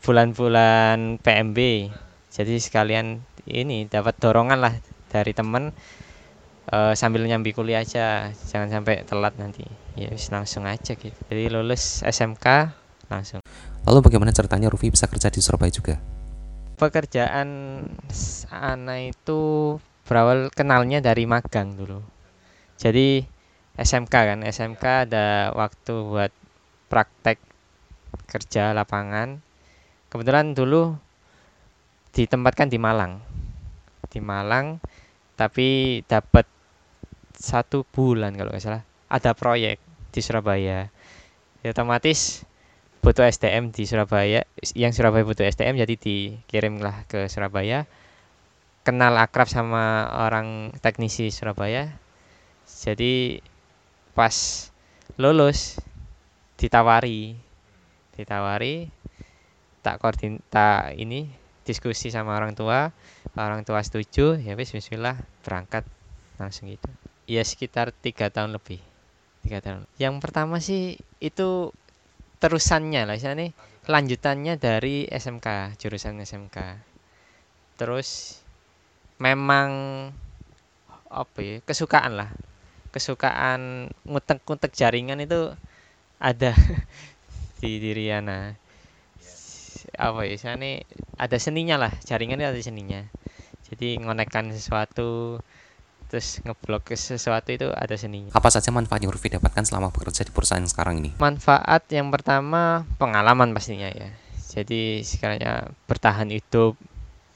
bulan-bulan 0.05 1.17
PMB 1.17 1.57
jadi 2.29 2.61
sekalian 2.61 3.25
ini 3.49 3.89
dapat 3.89 4.13
dorongan 4.21 4.61
lah 4.61 4.73
dari 5.09 5.33
temen 5.33 5.73
eh, 6.71 6.93
sambil 6.93 7.23
nyambi 7.27 7.51
kuliah 7.55 7.83
aja. 7.83 8.31
Jangan 8.51 8.69
sampai 8.69 9.03
telat 9.07 9.35
nanti. 9.39 9.63
Ya 9.97 10.11
wis 10.13 10.29
langsung 10.29 10.67
aja 10.67 10.93
gitu. 10.93 11.17
Jadi 11.27 11.43
lulus 11.49 12.03
SMK 12.05 12.45
langsung. 13.09 13.39
Lalu 13.87 13.99
bagaimana 14.03 14.35
ceritanya 14.35 14.67
Rufi 14.67 14.91
bisa 14.91 15.07
kerja 15.07 15.31
di 15.31 15.39
Surabaya 15.39 15.71
juga? 15.71 15.95
pekerjaan 16.77 17.49
sana 18.13 19.01
itu 19.01 19.75
berawal 20.05 20.53
kenalnya 20.53 21.01
dari 21.01 21.25
magang 21.25 21.73
dulu. 21.73 21.99
Jadi 22.77 23.25
SMK 23.75 24.13
kan. 24.13 24.39
SMK 24.45 25.09
ada 25.09 25.51
waktu 25.57 25.93
buat 26.05 26.31
praktek 26.87 27.41
kerja 28.29 28.77
lapangan. 28.77 29.41
Kebetulan 30.07 30.53
dulu 30.53 30.93
ditempatkan 32.13 32.69
di 32.69 32.77
Malang. 32.77 33.19
Di 34.07 34.21
Malang 34.21 34.77
tapi 35.33 36.01
dapat 36.05 36.45
satu 37.37 37.85
bulan 37.85 38.33
kalau 38.33 38.49
nggak 38.49 38.63
salah. 38.65 38.83
Ada 39.07 39.37
proyek 39.37 39.77
di 40.11 40.19
Surabaya. 40.25 40.89
Ya, 41.61 41.69
otomatis 41.71 42.43
butuh 43.05 43.23
SDM 43.23 43.69
di 43.71 43.85
Surabaya. 43.85 44.43
Yang 44.73 44.99
Surabaya 44.99 45.23
butuh 45.23 45.45
SDM 45.45 45.77
jadi 45.77 45.95
dikirimlah 45.95 47.05
ke 47.07 47.29
Surabaya. 47.29 47.85
Kenal 48.83 49.15
akrab 49.21 49.47
sama 49.47 50.09
orang 50.11 50.73
teknisi 50.81 51.29
Surabaya. 51.29 51.93
Jadi 52.67 53.39
pas 54.17 54.67
lulus 55.15 55.79
ditawari. 56.57 57.37
Ditawari 58.17 58.89
tak 59.85 60.01
koordin 60.03 60.41
tak 60.49 60.97
ini 60.97 61.29
diskusi 61.63 62.09
sama 62.09 62.35
orang 62.35 62.57
tua. 62.57 62.91
Orang 63.37 63.61
tua 63.61 63.79
setuju 63.85 64.41
ya 64.41 64.57
bismillah 64.57 65.21
berangkat. 65.45 65.85
Langsung 66.41 66.69
gitu 66.69 66.89
ya 67.27 67.43
sekitar 67.43 67.91
tiga 67.91 68.31
tahun 68.31 68.55
lebih. 68.55 68.79
Tiga 69.43 69.59
tahun. 69.59 69.83
Yang 69.99 70.15
pertama 70.23 70.57
sih 70.63 70.97
itu 71.19 71.75
terusannya 72.39 73.03
lah 73.03 73.15
istilahnya 73.19 73.51
lanjutannya 73.87 74.59
dari 74.59 75.07
SMK 75.09 75.79
jurusan 75.81 76.21
SMK 76.21 76.57
terus 77.79 78.41
memang 79.21 79.69
apa 81.11 81.37
ya 81.43 81.55
kesukaan 81.61 82.17
lah. 82.17 82.31
Kesukaan 82.89 83.91
ngutek-ngutek 84.07 84.73
jaringan 84.73 85.21
itu 85.21 85.53
ada 86.17 86.55
di 87.61 87.77
diri 87.77 88.09
Ana 88.09 88.57
apa 89.97 90.27
ya 90.27 90.35
istilahnya 90.35 90.83
ada 91.15 91.37
seninya 91.39 91.75
lah 91.79 91.91
jaringan 92.03 92.41
itu 92.41 92.49
ada 92.49 92.61
seninya. 92.61 93.01
Jadi 93.67 93.99
ngonekkan 93.99 94.51
sesuatu 94.51 95.39
terus 96.07 96.39
ngeblok 96.41 96.91
ke 96.91 96.95
sesuatu 96.95 97.51
itu 97.51 97.67
ada 97.67 97.95
seninya 97.99 98.31
Apa 98.31 98.47
saja 98.47 98.71
manfaat 98.71 99.03
yang 99.03 99.11
Rufi 99.11 99.27
dapatkan 99.27 99.67
selama 99.67 99.91
bekerja 99.91 100.23
di 100.23 100.31
perusahaan 100.31 100.63
yang 100.63 100.71
sekarang 100.71 101.03
ini? 101.03 101.11
manfaat 101.19 101.83
yang 101.91 102.07
pertama 102.09 102.87
pengalaman 102.95 103.51
pastinya 103.51 103.91
ya. 103.91 104.09
Jadi 104.47 105.03
sekiranya 105.03 105.67
bertahan 105.85 106.31
hidup 106.31 106.79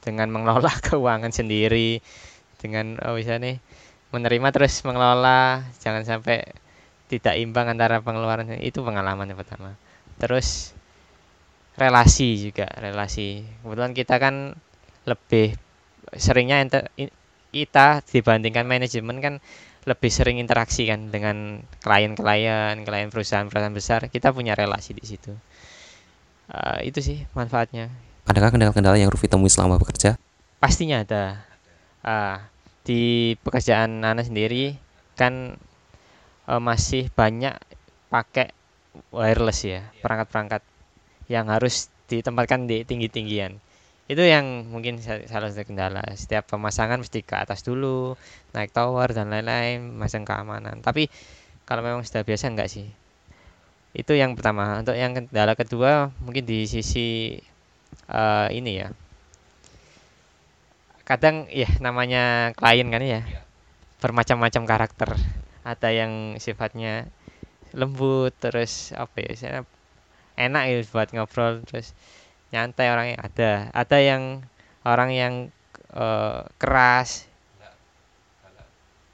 dengan 0.02 0.32
mengelola 0.32 0.72
keuangan 0.88 1.30
sendiri 1.30 2.00
dengan 2.58 2.98
oh 3.04 3.20
bisa 3.20 3.38
nih 3.38 3.60
menerima 4.10 4.48
terus 4.52 4.82
mengelola 4.88 5.68
jangan 5.84 6.04
sampai 6.08 6.44
tidak 7.12 7.36
imbang 7.36 7.68
antara 7.68 8.00
pengeluaran 8.00 8.56
itu 8.64 8.80
pengalaman 8.82 9.28
yang 9.28 9.40
pertama. 9.40 9.76
Terus 10.16 10.72
relasi 11.76 12.50
juga 12.50 12.72
relasi. 12.80 13.44
Kebetulan 13.64 13.92
kita 13.92 14.16
kan 14.18 14.56
lebih 15.04 15.56
seringnya 16.16 16.64
inter- 16.64 16.90
kita 17.52 18.02
dibandingkan 18.08 18.64
manajemen 18.64 19.20
kan 19.20 19.34
lebih 19.84 20.12
sering 20.14 20.38
interaksi 20.38 20.86
kan 20.88 21.10
dengan 21.10 21.66
klien-klien, 21.82 22.86
klien 22.86 23.10
perusahaan-perusahaan 23.10 23.74
besar, 23.76 24.00
kita 24.08 24.30
punya 24.30 24.54
relasi 24.54 24.94
di 24.94 25.04
situ. 25.04 25.34
Eh, 26.52 26.92
itu 26.92 27.00
sih 27.02 27.18
manfaatnya. 27.34 27.90
Adakah 28.30 28.54
kendala-kendala 28.54 29.00
yang 29.00 29.10
Rufi 29.10 29.26
temui 29.26 29.50
selama 29.50 29.82
bekerja? 29.82 30.20
Pastinya 30.62 31.02
ada. 31.02 31.42
Ah, 32.06 32.46
di 32.86 33.34
pekerjaan 33.42 34.02
Nana 34.02 34.22
sendiri 34.22 34.78
kan 35.18 35.58
eh, 36.46 36.62
masih 36.62 37.10
banyak 37.14 37.58
pakai 38.14 38.54
wireless 39.10 39.66
ya, 39.66 39.82
perangkat-perangkat 40.04 40.62
yang 41.32 41.48
harus 41.50 41.88
ditempatkan 42.12 42.68
di 42.68 42.84
tinggi-tinggian. 42.84 43.58
Itu 44.12 44.24
yang 44.34 44.46
mungkin 44.74 44.94
sa- 45.06 45.26
salah 45.32 45.50
satu 45.52 45.64
kendala. 45.70 46.04
Setiap 46.22 46.44
pemasangan 46.52 47.00
mesti 47.04 47.20
ke 47.30 47.36
atas 47.44 47.60
dulu, 47.68 48.00
naik 48.56 48.72
tower 48.78 49.10
dan 49.18 49.28
lain-lain, 49.34 49.80
masang 50.02 50.24
keamanan. 50.30 50.76
Tapi 50.88 51.04
kalau 51.68 51.82
memang 51.88 52.04
sudah 52.08 52.24
biasa 52.30 52.46
enggak 52.52 52.70
sih. 52.76 52.88
Itu 53.92 54.14
yang 54.16 54.32
pertama. 54.38 54.80
Untuk 54.82 54.96
yang 54.96 55.12
kendala 55.16 55.54
kedua 55.60 56.12
mungkin 56.24 56.44
di 56.48 56.64
sisi 56.68 57.36
eh, 58.10 58.48
ini 58.58 58.72
ya. 58.82 58.88
Kadang 61.10 61.50
ya 61.52 61.68
namanya 61.86 62.54
klien 62.60 62.88
kan 62.94 63.04
ya. 63.04 63.22
Bermacam-macam 64.04 64.64
karakter. 64.72 65.10
Ada 65.72 65.90
yang 65.94 66.14
sifatnya 66.46 66.94
lembut 67.82 68.34
terus 68.44 68.74
apa 69.04 69.18
ya 69.26 69.32
saya 69.42 69.60
enak 70.46 70.64
ya 70.72 70.76
buat 70.94 71.10
ngobrol 71.16 71.54
terus 71.70 71.88
nyantai 72.52 72.88
orangnya. 72.92 73.18
Ada. 73.20 73.52
Ada 73.72 73.98
yang 74.00 74.24
orang 74.84 75.10
yang 75.12 75.34
eh, 75.96 76.40
keras. 76.60 77.26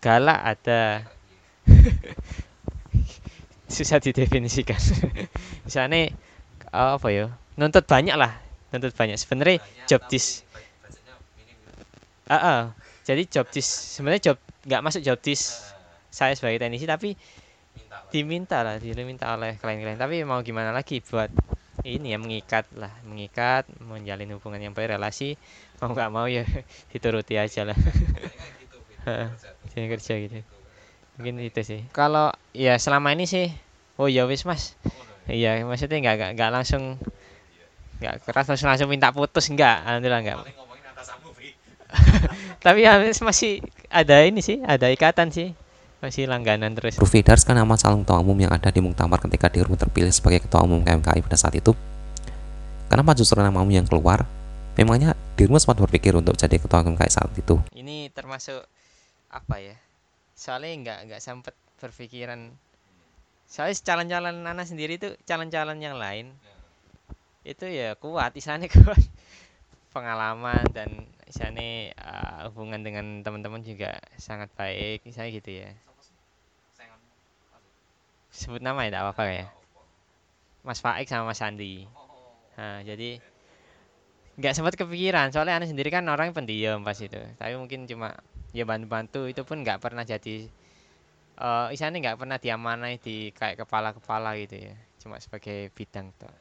Galak. 0.02 0.40
Ada. 0.44 1.06
Susah 3.74 4.02
didefinisikan. 4.02 4.80
Misalnya 5.66 6.10
eh, 6.10 6.12
apa 6.74 7.08
ya? 7.14 7.30
Nuntut 7.58 7.86
banyak 7.86 8.18
lah. 8.18 8.38
Nuntut 8.74 8.94
banyak. 8.94 9.16
Sebenarnya 9.16 9.64
job 9.90 10.04
dis 10.12 10.46
Ah, 12.28 12.36
ah. 12.36 12.62
jadi 13.08 13.24
job 13.24 13.48
dis 13.48 13.64
sebenarnya 13.64 14.32
job 14.32 14.38
nggak 14.68 14.84
masuk 14.84 15.00
job 15.00 15.16
dis 15.24 15.72
saya 16.12 16.36
sebagai 16.36 16.60
teknisi 16.60 16.84
tapi 16.84 17.16
diminta 18.12 18.68
lah 18.68 18.84
diminta 18.84 19.32
oleh 19.32 19.56
klien-klien. 19.56 19.96
Tapi 19.96 20.28
mau 20.28 20.44
gimana 20.44 20.76
lagi 20.76 21.00
buat 21.00 21.32
ini 21.86 22.14
ya 22.14 22.18
mengikat 22.18 22.66
lah 22.74 22.94
mengikat 23.06 23.70
menjalin 23.82 24.34
hubungan 24.38 24.62
yang 24.62 24.74
baik 24.74 24.98
relasi. 24.98 25.38
Mau 25.82 25.94
nggak 25.94 26.10
mau 26.14 26.26
ya 26.30 26.44
dituruti 26.92 27.38
aja 27.38 27.68
lah. 27.68 27.78
Jadi 29.74 29.88
kerja 29.88 30.14
gitu. 30.18 30.38
Mungkin 31.18 31.42
itu 31.42 31.62
sih. 31.66 31.82
Kalau 31.94 32.34
ya 32.54 32.78
selama 32.82 33.14
ini 33.14 33.26
sih 33.30 33.50
oh 34.02 34.10
ya 34.10 34.26
wis 34.26 34.46
mas. 34.48 34.78
Iya 35.28 35.62
maksudnya 35.68 36.00
nggak 36.00 36.16
nggak 36.18 36.32
nggak 36.40 36.52
langsung 36.56 36.84
nggak 37.98 38.16
keras 38.30 38.46
langsung 38.46 38.70
langsung 38.70 38.90
minta 38.90 39.10
putus 39.10 39.50
enggak 39.50 39.82
alhamdulillah 39.82 40.22
enggak 40.22 40.38
tapi 42.66 42.84
ya 42.84 43.00
masih 43.00 43.64
ada 43.88 44.22
ini 44.28 44.44
sih 44.44 44.60
ada 44.62 44.92
ikatan 44.92 45.32
sih 45.32 45.56
masih 45.98 46.30
langganan 46.30 46.78
terus 46.78 47.02
Rufi 47.02 47.26
Dars 47.26 47.42
kan 47.42 47.58
nama 47.58 47.74
calon 47.74 48.06
ketua 48.06 48.22
umum 48.22 48.38
yang 48.38 48.54
ada 48.54 48.70
di 48.70 48.80
Muktamar 48.84 49.18
ketika 49.18 49.50
dirimu 49.50 49.74
terpilih 49.74 50.14
sebagai 50.14 50.46
ketua 50.46 50.62
umum 50.62 50.86
KMKI 50.86 51.26
pada 51.26 51.38
saat 51.38 51.58
itu. 51.58 51.74
Kenapa 52.88 53.18
justru 53.18 53.42
namamu 53.42 53.74
yang 53.74 53.90
keluar? 53.90 54.24
Memangnya 54.78 55.18
dirimu 55.34 55.58
sempat 55.58 55.82
berpikir 55.82 56.14
untuk 56.14 56.38
jadi 56.38 56.58
ketua 56.62 56.86
KMKI 56.86 57.10
saat 57.10 57.34
itu? 57.34 57.58
ini 57.74 58.14
termasuk 58.14 58.68
apa 59.28 59.60
ya 59.60 59.76
soalnya 60.38 60.72
nggak 60.86 61.00
nggak 61.10 61.22
sempet 61.24 61.56
berpikiran 61.82 62.52
soalnya 63.48 63.80
calon-calon 63.84 64.38
anak 64.44 64.68
sendiri 64.68 65.00
itu 65.00 65.16
calon-calon 65.26 65.80
yang 65.80 65.96
lain 65.96 66.32
itu 67.48 67.66
ya 67.68 67.96
kuat 67.96 68.36
istilahnya 68.36 68.68
kuat 68.76 69.02
pengalaman 69.92 70.64
dan 70.72 71.10
istilahnya 71.28 71.94
uh, 72.00 72.50
hubungan 72.50 72.82
dengan 72.82 73.22
teman-teman 73.22 73.62
juga 73.62 74.00
sangat 74.16 74.48
baik 74.56 75.04
misalnya 75.04 75.32
gitu 75.36 75.52
ya. 75.64 75.70
Sebut 78.32 78.62
nama 78.64 78.86
ya 78.86 78.90
tidak 78.92 79.02
apa-apa 79.04 79.24
ya. 79.28 79.46
Mas 80.64 80.80
Faik 80.84 81.08
sama 81.08 81.32
Mas 81.32 81.44
Andi 81.44 81.88
Nah, 82.58 82.82
jadi 82.82 83.22
nggak 84.42 84.54
sempat 84.58 84.74
kepikiran 84.74 85.30
soalnya 85.30 85.62
aneh 85.62 85.70
sendiri 85.70 85.94
kan 85.94 86.02
orang 86.10 86.34
pendiam 86.34 86.82
pas 86.82 86.98
itu. 86.98 87.22
Tapi 87.38 87.54
mungkin 87.54 87.86
cuma 87.86 88.18
ya 88.50 88.66
bantu-bantu 88.66 89.30
itu 89.30 89.46
pun 89.46 89.62
nggak 89.62 89.78
pernah 89.78 90.02
jadi 90.02 90.50
uh, 91.38 91.70
isane 91.70 92.02
nggak 92.02 92.18
pernah 92.18 92.42
diamanai 92.42 92.98
di 92.98 93.30
kayak 93.30 93.62
kepala-kepala 93.62 94.34
gitu 94.42 94.58
ya. 94.58 94.76
Cuma 94.98 95.22
sebagai 95.22 95.70
bidang 95.78 96.10
tuh 96.18 96.34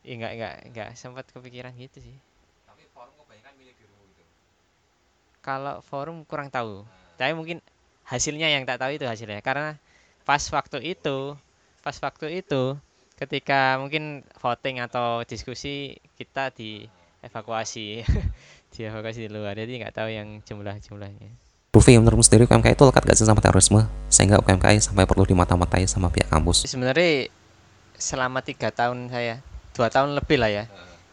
ya 0.00 0.12
nggak 0.16 0.32
nggak 0.36 0.54
nggak 0.72 0.90
sempat 0.96 1.28
kepikiran 1.28 1.76
gitu 1.76 2.00
sih 2.00 2.16
Tapi 2.64 2.88
forum 2.96 3.12
kebanyakan 3.20 3.52
milih 3.60 3.74
dirimu 3.76 4.04
gitu. 4.16 4.24
Kalau 5.40 5.80
forum 5.84 6.24
kurang 6.24 6.48
tahu. 6.52 6.84
Tapi 7.16 7.32
mungkin 7.36 7.58
hasilnya 8.08 8.48
yang 8.52 8.64
tak 8.64 8.80
tahu 8.80 8.96
itu 8.96 9.04
hasilnya. 9.04 9.40
Karena 9.44 9.76
pas 10.24 10.40
waktu 10.52 10.84
itu 10.84 11.36
pas 11.80 11.96
waktu 11.96 12.44
itu 12.44 12.76
ketika 13.16 13.80
mungkin 13.80 14.24
voting 14.40 14.80
atau 14.84 15.24
diskusi 15.24 15.96
kita 16.16 16.52
di 16.52 16.88
evakuasi 17.20 18.04
dievakuasi 18.76 19.26
di 19.26 19.30
luar. 19.32 19.56
Jadi 19.56 19.80
nggak 19.80 19.94
tahu 19.96 20.08
yang 20.08 20.40
jumlah-jumlahnya. 20.44 21.30
Rufi, 21.70 21.94
menurutmu 21.94 22.26
sendiri 22.26 22.50
UMKM 22.50 22.74
itu 22.74 22.82
lekat 22.82 23.02
gak 23.06 23.14
sih 23.14 23.22
sama 23.22 23.38
terorisme? 23.38 23.86
Sehingga 24.10 24.42
UMKM 24.42 24.82
sampai 24.82 25.06
perlu 25.06 25.22
dimata-matai 25.22 25.86
sama 25.86 26.10
pihak 26.10 26.26
kampus? 26.26 26.66
sebenarnya 26.66 27.30
selama 27.94 28.42
tiga 28.42 28.74
tahun 28.74 29.06
saya 29.06 29.38
dua 29.76 29.86
tahun 29.92 30.18
lebih 30.18 30.40
lah 30.40 30.50
ya 30.50 30.64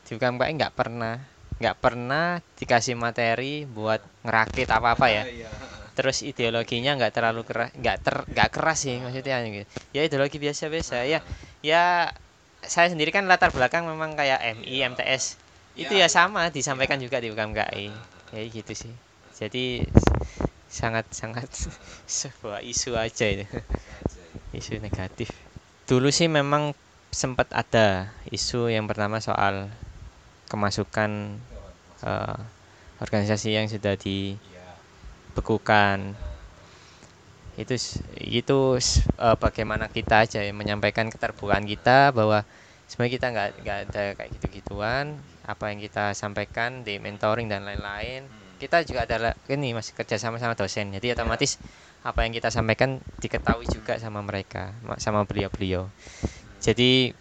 di 0.07 0.15
UMKM 0.15 0.39
nggak 0.39 0.74
pernah 0.74 1.19
nggak 1.57 1.75
pernah 1.81 2.41
dikasih 2.57 2.93
materi 2.93 3.65
buat 3.65 3.99
ngerakit 4.25 4.69
apa 4.69 4.93
apa 4.93 5.07
ya 5.09 5.23
terus 5.97 6.21
ideologinya 6.21 6.93
nggak 6.93 7.13
terlalu 7.13 7.41
keras 7.41 7.73
nggak 7.73 7.97
ter 8.05 8.15
nggak 8.29 8.49
keras 8.53 8.85
sih 8.85 9.01
maksudnya 9.01 9.41
gitu. 9.49 9.65
ya 9.97 10.01
ideologi 10.05 10.37
biasa 10.37 10.69
biasa 10.69 11.09
ya 11.09 11.19
ya 11.65 12.13
saya 12.61 12.93
sendiri 12.93 13.09
kan 13.09 13.25
latar 13.25 13.49
belakang 13.49 13.89
memang 13.89 14.13
kayak 14.13 14.41
MI 14.61 14.85
MTS 14.93 15.47
itu 15.77 15.93
ya 15.93 16.09
sama 16.09 16.49
disampaikan 16.49 16.97
juga 16.97 17.21
di 17.21 17.29
UKMKI. 17.29 17.93
Ya 18.33 18.41
gitu 18.49 18.73
sih. 18.73 18.93
Jadi 19.37 19.85
sangat 20.65 21.05
sangat 21.13 21.45
sebuah 22.09 22.65
isu 22.65 22.97
aja 22.97 23.29
itu. 23.29 23.45
Isu 24.57 24.81
negatif. 24.81 25.29
Dulu 25.86 26.10
sih 26.10 26.25
memang 26.25 26.73
sempat 27.13 27.47
ada 27.53 28.12
isu 28.34 28.73
yang 28.73 28.89
pertama 28.89 29.21
soal 29.21 29.69
kemasukan 30.51 31.12
eh, 32.03 32.39
organisasi 33.03 33.49
yang 33.57 33.67
sudah 33.71 33.95
dibekukan. 33.99 34.39
Itu 37.57 37.73
itu 38.21 38.60
eh, 39.17 39.36
bagaimana 39.41 39.86
kita 39.89 40.15
aja 40.29 40.39
ya 40.45 40.53
menyampaikan 40.53 41.10
keterbukaan 41.10 41.65
kita 41.65 42.13
bahwa 42.13 42.45
sebenarnya 42.86 43.13
kita 43.17 43.27
nggak 43.33 43.49
nggak 43.63 43.79
ada 43.89 44.03
kayak 44.17 44.29
gitu-gituan. 44.38 45.05
Apa 45.41 45.73
yang 45.73 45.79
kita 45.81 46.13
sampaikan 46.13 46.86
di 46.86 47.01
mentoring 47.01 47.47
dan 47.49 47.65
lain-lain. 47.65 48.29
Kita 48.62 48.81
juga 48.86 49.05
adalah 49.10 49.33
ini 49.53 49.73
masih 49.77 49.93
kerja 49.97 50.17
sama 50.21 50.38
sama 50.41 50.53
dosen. 50.57 50.89
Jadi 50.93 51.13
otomatis 51.13 51.57
apa 52.05 52.25
yang 52.25 52.33
kita 52.38 52.49
sampaikan 52.53 53.01
diketahui 53.21 53.65
juga 53.69 53.97
sama 54.01 54.21
mereka 54.21 54.77
ma- 54.86 54.97
sama 55.01 55.25
beliau-beliau. 55.29 55.89
Jadi 56.62 57.13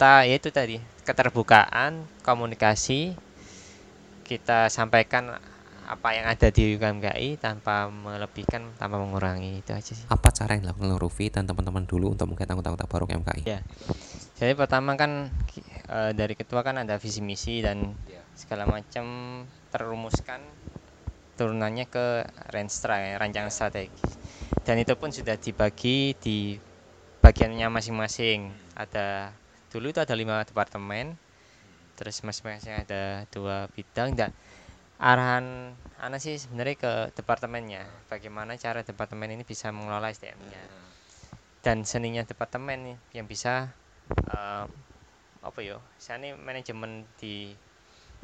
kita 0.00 0.24
ya 0.24 0.40
itu 0.40 0.48
tadi 0.48 0.80
keterbukaan 1.04 2.08
komunikasi. 2.24 3.12
Kita 4.24 4.72
sampaikan 4.72 5.36
apa 5.84 6.16
yang 6.16 6.24
ada 6.24 6.48
di 6.48 6.72
UKMKI 6.72 7.36
tanpa 7.36 7.92
melebihkan 7.92 8.64
tanpa 8.80 8.96
mengurangi 8.96 9.60
itu 9.60 9.76
aja 9.76 9.92
sih. 9.92 10.08
Apa 10.08 10.32
cara 10.32 10.56
yang 10.56 10.64
dilakukan 10.64 10.96
Rufi 10.96 11.28
dan 11.28 11.44
teman-teman 11.44 11.84
dulu 11.84 12.16
untuk 12.16 12.32
mengait 12.32 12.48
anggota-anggota 12.48 12.88
baru 12.88 13.04
UMKI? 13.12 13.44
Ya. 13.44 13.60
jadi 14.40 14.56
pertama 14.56 14.96
kan 14.96 15.28
eh, 15.92 16.16
dari 16.16 16.32
ketua 16.32 16.64
kan 16.64 16.80
ada 16.80 16.96
visi 16.96 17.20
misi 17.20 17.60
dan 17.60 17.92
segala 18.32 18.64
macam 18.64 19.04
terumuskan 19.68 20.40
turunannya 21.36 21.84
ke 21.92 22.24
Renstra 22.48 23.04
ya, 23.04 23.20
rancangan 23.20 23.52
strategi 23.52 24.08
dan 24.64 24.80
itu 24.80 24.96
pun 24.96 25.12
sudah 25.12 25.36
dibagi 25.36 26.16
di 26.16 26.56
bagiannya 27.20 27.68
masing-masing. 27.68 28.48
Ada 28.80 29.36
dulu 29.70 29.94
itu 29.94 30.00
ada 30.02 30.14
lima 30.18 30.42
departemen. 30.44 31.16
Terus 31.96 32.20
masing-masing 32.26 32.84
ada 32.86 33.24
dua 33.30 33.70
bidang. 33.72 34.18
Dan 34.18 34.30
arahan 35.00 35.72
Ana 36.00 36.18
sih 36.20 36.36
sebenarnya 36.36 36.76
ke 36.76 36.92
departemennya. 37.16 37.86
Bagaimana 38.12 38.58
cara 38.58 38.84
departemen 38.84 39.32
ini 39.32 39.44
bisa 39.46 39.72
mengelola 39.72 40.12
SDM-nya 40.12 40.90
dan 41.60 41.84
seninya 41.84 42.24
departemen 42.24 42.96
yang 43.12 43.28
bisa 43.28 43.68
eh, 44.32 44.64
apa 45.40 45.58
yo 45.64 45.80
saya 45.96 46.20
ini 46.20 46.36
manajemen 46.36 47.04
di 47.20 47.52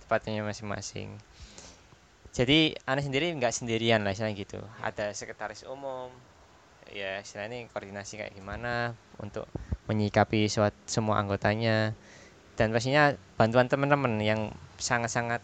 departemennya 0.00 0.44
masing-masing. 0.44 1.16
Jadi 2.36 2.76
Ana 2.84 3.00
sendiri 3.00 3.32
nggak 3.32 3.52
sendirian 3.52 4.04
lah 4.04 4.12
istilahnya 4.12 4.36
gitu. 4.36 4.60
Ada 4.84 5.12
sekretaris 5.16 5.64
umum 5.64 6.12
ya 6.92 7.20
istilahnya 7.20 7.64
ini 7.64 7.68
koordinasi 7.72 8.20
kayak 8.20 8.36
gimana 8.36 8.92
untuk 9.20 9.48
menyikapi 9.90 10.46
suat- 10.50 10.76
semua 10.86 11.18
anggotanya. 11.22 11.94
Dan 12.56 12.72
pastinya 12.72 13.12
bantuan 13.36 13.68
teman-teman 13.68 14.18
yang 14.22 14.52
sangat-sangat 14.80 15.40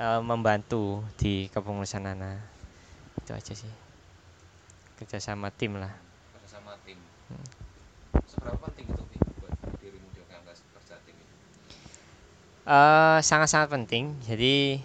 eh, 0.00 0.20
membantu 0.22 1.04
di 1.20 1.50
kepengurusan 1.52 2.06
Ana 2.08 2.40
itu 3.20 3.32
aja 3.36 3.52
sih. 3.52 3.72
Kerjasama 4.96 5.48
tim 5.52 5.76
lah. 5.76 5.92
Bersama 6.36 6.76
tim. 6.84 6.96
Seberapa 8.28 8.56
penting 8.70 8.86
itu 8.92 9.02
buat 9.40 9.52
dirimu 9.82 10.08
di 10.14 10.20
kerja 10.24 10.96
tim 11.04 11.16
itu? 11.16 11.34
Eh, 12.68 13.18
sangat-sangat 13.24 13.68
penting. 13.72 14.14
Jadi 14.24 14.80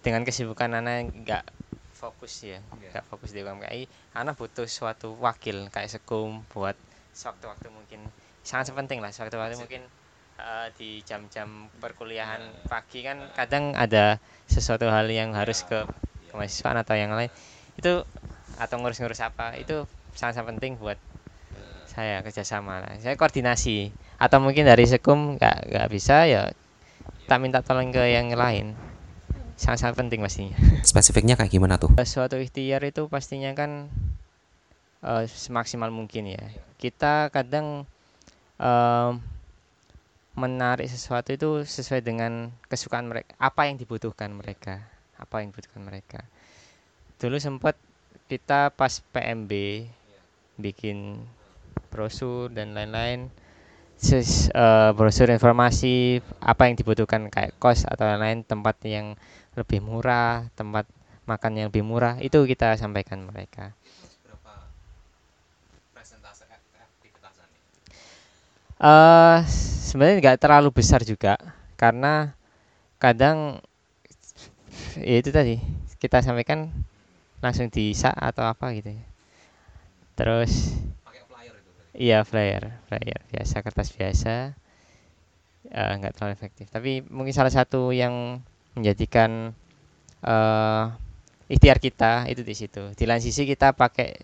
dengan 0.00 0.24
kesibukan 0.24 0.80
anak 0.80 1.12
nggak 1.12 1.44
fokus 1.92 2.40
ya, 2.40 2.64
nggak 2.72 3.04
fokus 3.12 3.36
di 3.36 3.44
UMKI, 3.44 3.84
anak 4.16 4.40
butuh 4.40 4.64
suatu 4.64 5.12
wakil 5.20 5.68
kayak 5.68 5.92
sekum 6.00 6.40
buat 6.48 6.72
sewaktu-waktu 7.20 7.68
mungkin. 7.68 8.00
Sangat 8.40 8.72
penting 8.72 9.04
lah 9.04 9.12
sewaktu-waktu 9.12 9.60
mungkin 9.60 9.84
eh, 10.40 10.68
di 10.80 11.04
jam-jam 11.04 11.68
perkuliahan 11.76 12.40
pagi 12.64 13.04
kan 13.04 13.20
kadang 13.36 13.76
ada 13.76 14.16
sesuatu 14.48 14.88
hal 14.88 15.04
yang 15.12 15.36
harus 15.36 15.68
ke 15.68 15.84
kemahasiswaan 16.32 16.80
atau 16.80 16.96
yang 16.96 17.12
lain. 17.12 17.28
Itu 17.76 18.08
atau 18.56 18.76
ngurus-ngurus 18.80 19.20
apa 19.20 19.60
itu 19.60 19.84
sangat-sangat 20.16 20.56
penting 20.56 20.80
buat 20.80 20.96
saya 21.90 22.24
kerjasama 22.24 22.80
lah. 22.80 22.96
Saya 23.02 23.20
koordinasi. 23.20 23.92
Atau 24.20 24.40
mungkin 24.40 24.68
dari 24.68 24.84
sekum 24.88 25.36
nggak 25.36 25.72
nggak 25.72 25.88
bisa 25.92 26.28
ya 26.28 26.52
tak 27.26 27.38
minta 27.42 27.60
tolong 27.60 27.90
ke 27.90 28.04
yang 28.10 28.32
lain. 28.32 28.76
Sangat-sangat 29.60 29.96
penting 30.00 30.24
pastinya. 30.24 30.56
Spesifiknya 30.88 31.36
kayak 31.36 31.52
gimana 31.52 31.76
tuh? 31.76 31.92
suatu 32.08 32.40
ikhtiar 32.40 32.80
itu 32.86 33.06
pastinya 33.12 33.52
kan 33.52 33.92
eh, 35.04 35.24
semaksimal 35.28 35.92
mungkin 35.92 36.34
ya. 36.34 36.44
Kita 36.80 37.28
kadang 37.32 37.84
em, 38.60 39.12
menarik 40.38 40.88
sesuatu 40.88 41.34
itu 41.34 41.66
sesuai 41.66 42.00
dengan 42.00 42.48
kesukaan 42.70 43.10
mereka 43.10 43.34
apa 43.36 43.68
yang 43.68 43.76
dibutuhkan 43.76 44.30
mereka 44.32 44.80
apa 45.20 45.44
yang 45.44 45.52
dibutuhkan 45.52 45.84
mereka. 45.84 46.20
Dulu 47.20 47.36
sempat 47.36 47.76
kita 48.32 48.72
pas 48.72 49.04
PMB 49.12 49.52
bikin 50.56 51.20
brosur 51.90 52.48
dan 52.48 52.72
lain-lain 52.72 53.28
eh, 54.00 54.90
brosur 54.96 55.28
informasi 55.28 56.24
apa 56.40 56.70
yang 56.70 56.74
dibutuhkan 56.78 57.28
kayak 57.28 57.58
kos 57.60 57.84
atau 57.84 58.06
lain-lain 58.06 58.46
tempat 58.46 58.80
yang 58.86 59.18
lebih 59.58 59.82
murah 59.82 60.46
tempat 60.54 60.86
makan 61.26 61.58
yang 61.58 61.66
lebih 61.68 61.84
murah 61.84 62.16
itu 62.22 62.38
kita 62.46 62.78
sampaikan 62.78 63.26
mereka 63.26 63.74
eh 68.80 69.38
sebenarnya 69.88 70.16
nggak 70.24 70.40
terlalu 70.40 70.70
besar 70.72 71.04
juga 71.04 71.36
karena 71.76 72.32
kadang 73.02 73.60
ya 75.00 75.16
itu 75.20 75.30
tadi 75.32 75.56
kita 76.00 76.24
sampaikan 76.24 76.72
langsung 77.44 77.68
di 77.72 77.92
sa 77.96 78.10
atau 78.12 78.44
apa 78.44 78.72
gitu 78.76 78.90
ya. 78.92 79.04
Terus 80.18 80.76
iya 81.96 82.22
flyer 82.24 82.64
flyer 82.88 83.20
biasa 83.32 83.56
kertas 83.66 83.90
biasa 83.96 84.34
eh, 85.70 85.92
nggak 86.00 86.12
terlalu 86.16 86.32
efektif. 86.36 86.66
Tapi 86.72 87.04
mungkin 87.08 87.34
salah 87.36 87.52
satu 87.52 87.92
yang 87.92 88.40
menjadikan 88.76 89.52
eh 90.24 90.84
ikhtiar 91.50 91.78
kita 91.82 92.12
itu 92.32 92.42
di 92.46 92.54
situ. 92.56 92.82
Di 92.94 93.04
lain 93.08 93.22
sisi 93.24 93.44
kita 93.48 93.74
pakai 93.74 94.14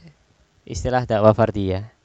istilah 0.67 1.05
dakwah 1.09 1.35
fardiyah 1.37 1.96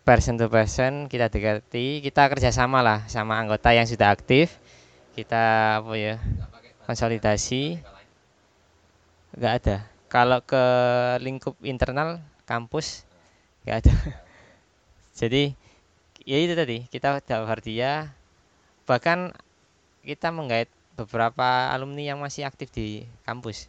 person 0.00 0.40
to 0.40 0.48
person 0.48 1.06
kita 1.06 1.28
dekati 1.28 2.00
kita 2.00 2.26
kerjasama 2.32 2.80
lah 2.80 3.04
sama 3.06 3.36
anggota 3.36 3.70
yang 3.70 3.84
sudah 3.84 4.12
aktif. 4.12 4.56
Kita 5.14 5.76
apa 5.82 5.92
ya 5.96 6.16
konsolidasi. 6.88 7.78
Nggak 9.36 9.54
ada. 9.62 9.76
Kalau 10.10 10.42
ke 10.42 10.64
lingkup 11.22 11.54
internal 11.62 12.18
kampus 12.48 13.04
nggak 13.62 13.76
ada. 13.86 13.94
Jadi 15.20 15.52
ya 16.24 16.38
itu 16.40 16.54
tadi 16.56 16.88
kita 16.88 17.20
fardiyah 17.22 18.12
bahkan 18.88 19.30
kita 20.02 20.32
menggait 20.32 20.66
beberapa 20.96 21.70
alumni 21.70 22.02
yang 22.12 22.18
masih 22.18 22.48
aktif 22.48 22.72
di 22.72 23.04
kampus. 23.28 23.68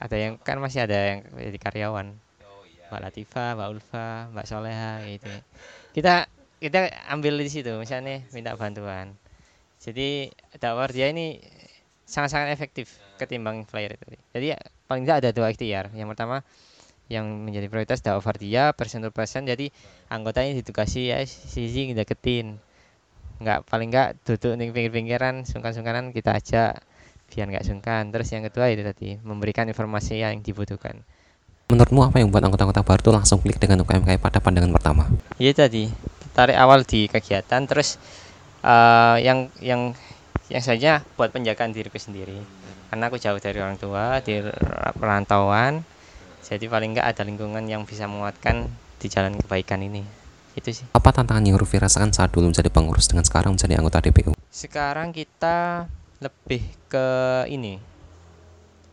Ada 0.00 0.16
yang 0.16 0.34
kan 0.40 0.56
masih 0.56 0.88
ada 0.88 0.96
yang 0.96 1.20
jadi 1.36 1.58
karyawan 1.60 2.16
Mbak 2.90 3.00
Latifah, 3.00 3.50
Mbak 3.54 3.68
Ulfa, 3.70 4.08
Mbak 4.34 4.46
Soleha 4.50 4.92
gitu. 5.06 5.30
Kita 5.94 6.26
kita 6.60 6.90
ambil 7.08 7.40
di 7.40 7.48
situ 7.48 7.70
misalnya 7.78 8.20
minta 8.34 8.58
bantuan. 8.58 9.14
Jadi 9.80 10.28
dakwah 10.60 10.90
dia 10.90 11.08
ini 11.08 11.40
sangat-sangat 12.04 12.52
efektif 12.52 12.98
ketimbang 13.16 13.64
flyer 13.64 13.96
itu. 13.96 14.18
Jadi 14.34 14.46
paling 14.90 15.06
tidak 15.06 15.18
ada 15.24 15.30
dua 15.30 15.54
ikhtiar. 15.54 15.88
Yang 15.94 16.08
pertama 16.12 16.42
yang 17.10 17.26
menjadi 17.26 17.66
prioritas 17.66 18.02
dakwah 18.06 18.22
fardiyah 18.22 18.70
persen 18.74 19.02
per 19.02 19.10
persen 19.10 19.42
jadi 19.42 19.74
anggotanya 20.14 20.54
ditugasi 20.62 21.10
ya 21.10 21.18
sisi 21.26 21.90
deketin 21.90 22.62
nggak 23.42 23.66
paling 23.66 23.90
nggak 23.90 24.20
duduk 24.22 24.54
di 24.54 24.70
pinggir-pinggiran 24.70 25.42
sungkan-sungkanan 25.42 26.14
kita 26.14 26.38
ajak 26.38 26.84
biar 27.26 27.46
nggak 27.50 27.66
sungkan 27.66 28.14
terus 28.14 28.30
yang 28.30 28.46
kedua 28.46 28.70
itu 28.70 28.86
tadi 28.86 29.18
memberikan 29.26 29.66
informasi 29.66 30.22
yang 30.22 30.38
dibutuhkan 30.38 31.02
Menurutmu 31.70 32.02
apa 32.02 32.18
yang 32.18 32.34
membuat 32.34 32.50
anggota-anggota 32.50 32.82
baru 32.82 33.00
itu 33.00 33.10
langsung 33.14 33.38
klik 33.38 33.62
dengan 33.62 33.86
UKMKI 33.86 34.18
pada 34.18 34.42
pandangan 34.42 34.74
pertama? 34.74 35.06
Iya 35.38 35.54
tadi. 35.54 35.86
Tarik 36.34 36.58
awal 36.58 36.82
di 36.82 37.06
kegiatan 37.06 37.62
terus 37.70 37.94
uh, 38.66 39.14
yang 39.22 39.46
yang 39.62 39.94
yang 40.50 40.62
saja 40.66 41.06
buat 41.14 41.30
penjagaan 41.30 41.70
diriku 41.70 42.02
sendiri. 42.02 42.42
Karena 42.90 43.06
aku 43.06 43.22
jauh 43.22 43.38
dari 43.38 43.62
orang 43.62 43.78
tua 43.78 44.18
di 44.18 44.42
perantauan 44.98 45.86
jadi 46.42 46.66
paling 46.66 46.98
nggak 46.98 47.06
ada 47.06 47.22
lingkungan 47.22 47.62
yang 47.70 47.86
bisa 47.86 48.10
menguatkan 48.10 48.66
di 48.98 49.06
jalan 49.06 49.38
kebaikan 49.38 49.78
ini. 49.86 50.02
Itu 50.58 50.74
sih. 50.74 50.90
Apa 50.90 51.14
tantangan 51.14 51.46
yang 51.46 51.54
Rufi 51.54 51.78
rasakan 51.78 52.10
saat 52.10 52.34
dulu 52.34 52.50
menjadi 52.50 52.66
pengurus 52.66 53.06
dengan 53.06 53.22
sekarang 53.22 53.54
menjadi 53.54 53.78
anggota 53.78 54.02
DPU? 54.02 54.34
sekarang 54.50 55.14
kita 55.14 55.86
lebih 56.18 56.66
ke 56.90 57.06
ini 57.46 57.78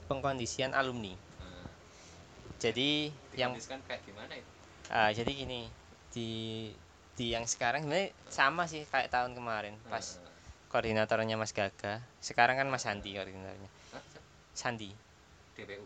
pengkondisian 0.06 0.78
alumni 0.78 1.27
jadi 2.58 3.14
yang 3.38 3.54
kayak 3.86 4.02
gimana 4.02 4.34
itu? 4.34 4.50
ah, 4.90 5.10
jadi 5.14 5.30
gini 5.30 5.70
di 6.10 6.30
di 7.18 7.34
yang 7.34 7.46
sekarang 7.46 7.86
sebenarnya 7.86 8.14
sama 8.30 8.66
sih 8.70 8.86
kayak 8.90 9.10
tahun 9.10 9.34
kemarin 9.34 9.74
pas 9.90 10.22
koordinatornya 10.70 11.40
Mas 11.40 11.56
Gaga. 11.56 12.04
Sekarang 12.22 12.60
kan 12.60 12.68
Mas 12.70 12.86
Sandi 12.86 13.16
koordinatornya. 13.16 13.72
Sandi. 14.54 14.92
DPU 15.58 15.86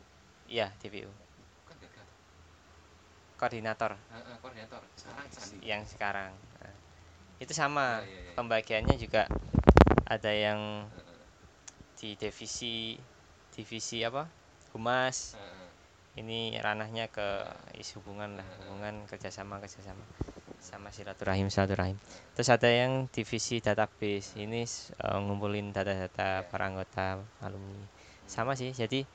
iya 0.51 0.67
DPU 0.83 1.07
kan 1.67 2.07
koordinator. 3.39 3.91
Koordinator. 4.43 4.81
Sekarang 4.99 5.25
yang 5.63 5.81
sekarang. 5.87 6.31
Nah, 6.61 6.75
itu 7.39 7.53
sama. 7.55 8.03
Iya, 8.03 8.11
iya, 8.11 8.19
iya. 8.21 8.33
pembagiannya 8.37 8.95
juga 9.01 9.25
ada 10.05 10.31
yang 10.35 10.85
di 11.97 12.13
divisi 12.19 12.99
divisi 13.55 14.03
apa? 14.03 14.27
Humas 14.75 15.33
ini 16.19 16.59
ranahnya 16.59 17.07
ke 17.07 17.47
isu 17.79 18.03
hubungan 18.03 18.35
lah 18.35 18.47
hubungan 18.63 19.07
kerjasama 19.07 19.63
kerjasama 19.63 20.03
sama 20.61 20.91
silaturahim 20.91 21.47
silaturahim. 21.47 21.97
Terus 22.35 22.49
ada 22.51 22.69
yang 22.69 23.07
divisi 23.09 23.63
database 23.63 24.35
ini 24.37 24.67
eh, 24.67 25.19
ngumpulin 25.19 25.71
data-data 25.71 26.45
para 26.51 26.67
anggota 26.67 27.23
alumni. 27.39 27.87
Sama 28.27 28.53
sih 28.59 28.75
jadi 28.75 29.07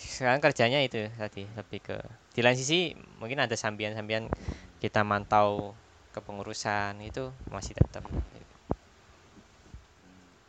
sekarang 0.00 0.40
kerjanya 0.40 0.80
itu 0.80 1.12
tadi 1.12 1.44
lebih 1.44 1.80
ke 1.84 1.96
di 2.32 2.40
lain 2.40 2.56
sisi 2.56 2.96
mungkin 3.20 3.44
ada 3.44 3.52
sambian-sambian 3.52 4.32
kita 4.80 5.04
mantau 5.04 5.76
kepengurusan 6.16 6.96
itu 7.04 7.28
masih 7.52 7.76
tetap. 7.76 8.02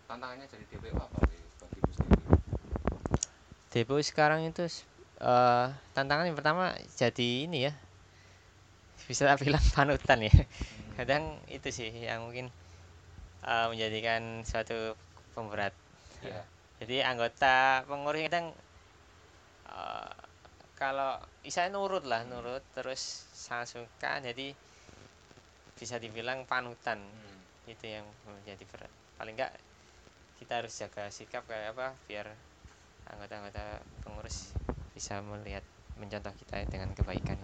Tantangannya 0.07 0.47
jadi 0.47 0.63
DPU 0.71 0.95
apa 0.95 1.19
bagimu 1.63 1.91
sendiri? 1.95 2.25
DPU 3.71 3.99
sekarang 4.03 4.47
itu 4.47 4.67
eh 5.21 5.67
tantangan 5.93 6.25
yang 6.25 6.37
pertama 6.37 6.73
jadi 6.97 7.45
ini 7.45 7.69
ya. 7.69 7.73
Bisa 9.05 9.29
bilang 9.37 9.61
panutan 9.77 10.25
ya. 10.25 10.33
Kadang 10.97 11.37
itu 11.45 11.69
sih 11.69 11.89
yang 11.93 12.25
mungkin 12.25 12.49
eh, 13.45 13.67
menjadikan 13.69 14.41
suatu 14.41 14.97
pemberat. 15.37 15.73
Iya. 16.21 16.45
jadi 16.77 17.09
anggota 17.09 17.81
pengurus 17.89 18.29
kadang 18.29 18.53
eh, 19.69 20.13
kalau 20.77 21.17
bisa 21.45 21.65
nurut 21.69 22.05
lah 22.05 22.21
nurut 22.25 22.61
terus 22.77 23.25
sangat 23.33 23.77
suka 23.77 24.21
jadi 24.25 24.57
bisa 25.77 26.01
dibilang 26.01 26.49
panutan. 26.49 26.97
Itu 27.69 27.85
yang 27.85 28.05
menjadi 28.25 28.65
berat. 28.73 28.91
Paling 29.21 29.37
enggak 29.37 29.53
kita 30.41 30.65
harus 30.65 30.73
jaga 30.73 31.05
sikap 31.13 31.45
kayak 31.45 31.77
apa 31.77 31.93
biar 32.09 32.25
anggota-anggota 33.13 33.81
pengurus 34.01 34.57
bisa 35.01 35.17
melihat 35.25 35.65
mencontoh 35.97 36.29
kita 36.37 36.61
dengan 36.69 36.93
kebaikan 36.93 37.41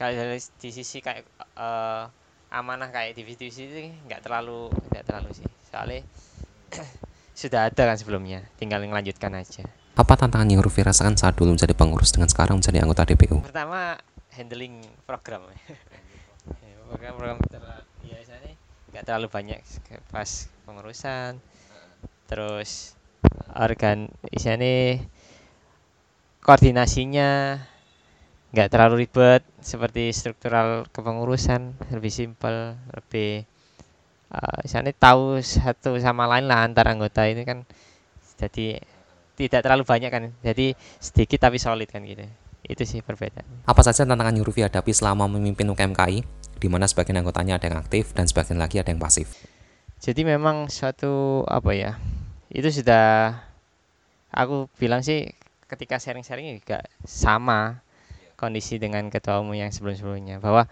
kalau 0.00 0.16
dari 0.16 0.40
di 0.40 0.70
sisi 0.72 1.04
kayak 1.04 1.28
eh, 1.60 2.04
amanah 2.56 2.88
kayak 2.88 3.12
divisi 3.12 3.68
itu 3.68 3.92
nggak 4.08 4.24
terlalu 4.24 4.72
nggak 4.88 5.04
terlalu 5.04 5.28
sih. 5.36 5.44
Soalnya 5.68 6.00
sudah 7.40 7.68
ada 7.68 7.82
kan 7.84 8.00
sebelumnya 8.00 8.48
tinggal 8.56 8.80
melanjutkan 8.80 9.36
aja. 9.36 9.68
Apa 10.00 10.16
tantangan 10.16 10.48
yang 10.48 10.64
Rufi 10.64 10.80
rasakan 10.80 11.20
saat 11.20 11.36
dulu 11.36 11.52
menjadi 11.52 11.76
pengurus 11.76 12.16
dengan 12.16 12.32
sekarang 12.32 12.64
menjadi 12.64 12.80
anggota 12.80 13.04
DPU? 13.04 13.44
pertama 13.44 14.00
handling 14.32 14.80
program. 15.04 15.44
Program-program 16.90 17.38
biasanya 18.02 18.56
nggak 18.90 19.04
terlalu 19.04 19.28
banyak 19.28 19.60
pas 20.08 20.48
pengurusan. 20.64 21.36
Terus 22.24 22.96
organ 23.52 24.08
isinya 24.32 24.96
koordinasinya 26.44 27.60
nggak 28.50 28.68
terlalu 28.68 29.06
ribet 29.06 29.46
seperti 29.62 30.10
struktural 30.10 30.88
kepengurusan 30.90 31.76
lebih 31.94 32.10
simpel 32.10 32.74
lebih 32.90 33.46
uh, 34.34 34.58
misalnya 34.66 34.90
tahu 34.90 35.38
satu 35.38 35.94
sama 36.02 36.26
lain 36.26 36.50
lah 36.50 36.66
antar 36.66 36.90
anggota 36.90 37.30
ini 37.30 37.46
kan 37.46 37.62
jadi 38.40 38.82
tidak 39.38 39.60
terlalu 39.62 39.84
banyak 39.86 40.10
kan 40.10 40.24
jadi 40.42 40.74
sedikit 40.98 41.46
tapi 41.46 41.62
solid 41.62 41.86
kan 41.86 42.02
gitu 42.02 42.26
itu 42.66 42.82
sih 42.86 43.00
perbedaan 43.02 43.46
Apa 43.66 43.82
saja 43.82 44.06
tantangan 44.06 44.36
yang 44.36 44.46
Rufi 44.46 44.62
hadapi 44.62 44.94
selama 44.94 45.26
memimpin 45.26 45.66
UKMKI, 45.74 46.22
di 46.60 46.68
mana 46.70 46.86
sebagian 46.86 47.18
anggotanya 47.18 47.58
ada 47.58 47.66
yang 47.66 47.82
aktif 47.82 48.14
dan 48.14 48.30
sebagian 48.30 48.62
lagi 48.62 48.78
ada 48.78 48.94
yang 48.94 49.02
pasif? 49.02 49.32
Jadi 49.98 50.22
memang 50.22 50.70
suatu 50.70 51.42
apa 51.50 51.74
ya? 51.74 51.98
Itu 52.46 52.70
sudah 52.70 53.34
aku 54.30 54.70
bilang 54.78 55.02
sih 55.02 55.34
ketika 55.70 56.02
sharing-sharing 56.02 56.58
juga 56.58 56.82
sama 57.06 57.78
kondisi 58.34 58.82
dengan 58.82 59.06
ketua 59.12 59.38
umum 59.38 59.54
yang 59.54 59.70
sebelum-sebelumnya. 59.70 60.42
Bahwa 60.42 60.66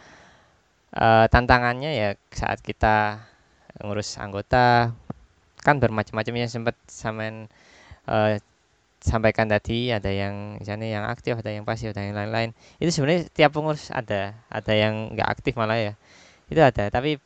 eh, 0.97 1.27
tantangannya 1.31 1.91
ya 1.95 2.09
saat 2.35 2.59
kita 2.65 3.23
ngurus 3.85 4.19
anggota 4.19 4.91
kan 5.63 5.79
bermacam-macam 5.79 6.35
ya. 6.43 6.47
Sempat 6.51 6.75
samen 6.91 7.47
eh, 8.11 8.43
sampaikan 8.99 9.47
tadi 9.47 9.95
ada 9.95 10.11
yang 10.11 10.59
misalnya 10.59 10.91
yang 10.91 11.05
aktif 11.07 11.39
ada 11.39 11.55
yang 11.55 11.63
pasif 11.63 11.95
ada 11.95 12.03
yang 12.03 12.19
lain-lain. 12.19 12.51
Itu 12.83 12.91
sebenarnya 12.91 13.31
tiap 13.31 13.55
pengurus 13.55 13.95
ada 13.95 14.35
ada 14.51 14.73
yang 14.75 15.15
nggak 15.15 15.29
aktif 15.39 15.55
malah 15.55 15.79
ya. 15.79 15.93
Itu 16.51 16.59
ada 16.59 16.91
tapi 16.91 17.23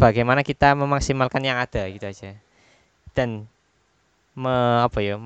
bagaimana 0.00 0.42
kita 0.42 0.74
memaksimalkan 0.74 1.42
yang 1.44 1.58
ada 1.60 1.86
gitu 1.86 2.06
aja. 2.08 2.34
Dan 3.16 3.48
me, 4.36 4.84
apa 4.84 5.00
ya 5.00 5.16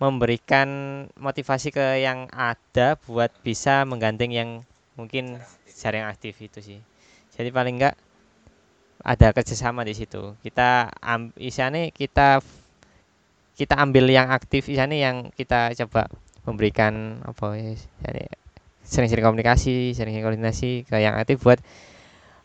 memberikan 0.00 0.68
motivasi 1.20 1.70
ke 1.76 2.00
yang 2.00 2.24
ada 2.32 2.96
buat 3.04 3.28
bisa 3.44 3.84
menggandeng 3.84 4.32
yang 4.32 4.50
mungkin 4.96 5.36
jarang 5.68 6.08
aktif. 6.08 6.40
itu 6.40 6.58
sih. 6.64 6.80
Jadi 7.36 7.52
paling 7.52 7.76
enggak 7.76 7.94
ada 9.04 9.32
kerjasama 9.36 9.84
di 9.84 9.92
situ. 9.92 10.36
Kita 10.40 10.88
am, 11.04 11.32
isane 11.36 11.92
kita 11.92 12.40
kita 13.60 13.76
ambil 13.76 14.08
yang 14.08 14.32
aktif 14.32 14.72
isane 14.72 14.96
yang 15.04 15.28
kita 15.36 15.76
coba 15.84 16.08
memberikan 16.48 17.20
apa 17.20 17.60
ya 17.60 17.76
sering-sering 18.80 19.20
komunikasi 19.20 19.92
sering-sering 19.92 20.24
koordinasi 20.24 20.88
ke 20.88 20.96
yang 20.96 21.20
aktif 21.20 21.44
buat 21.44 21.60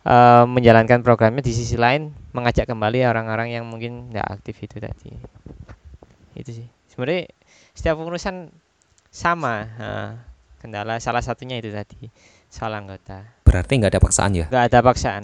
eh, 0.04 0.44
menjalankan 0.44 1.00
programnya 1.08 1.40
di 1.40 1.56
sisi 1.56 1.80
lain 1.80 2.12
mengajak 2.36 2.68
kembali 2.68 3.08
orang-orang 3.08 3.56
yang 3.56 3.64
mungkin 3.64 4.12
nggak 4.12 4.28
aktif 4.28 4.60
itu 4.60 4.84
tadi. 4.84 5.16
Itu 6.36 6.52
sih. 6.52 6.68
Sebenarnya 6.92 7.32
setiap 7.76 8.00
pengurusan 8.00 8.50
sama 9.12 9.56
eh, 9.80 10.10
kendala 10.62 10.98
salah 11.04 11.22
satunya 11.24 11.60
itu 11.62 11.70
tadi 11.72 12.10
soal 12.50 12.74
anggota. 12.76 13.24
Berarti 13.48 13.72
nggak 13.80 13.92
ada 13.96 14.02
paksaan 14.04 14.32
ya? 14.36 14.46
nggak 14.50 14.66
ada 14.72 14.80
paksaan. 14.82 15.24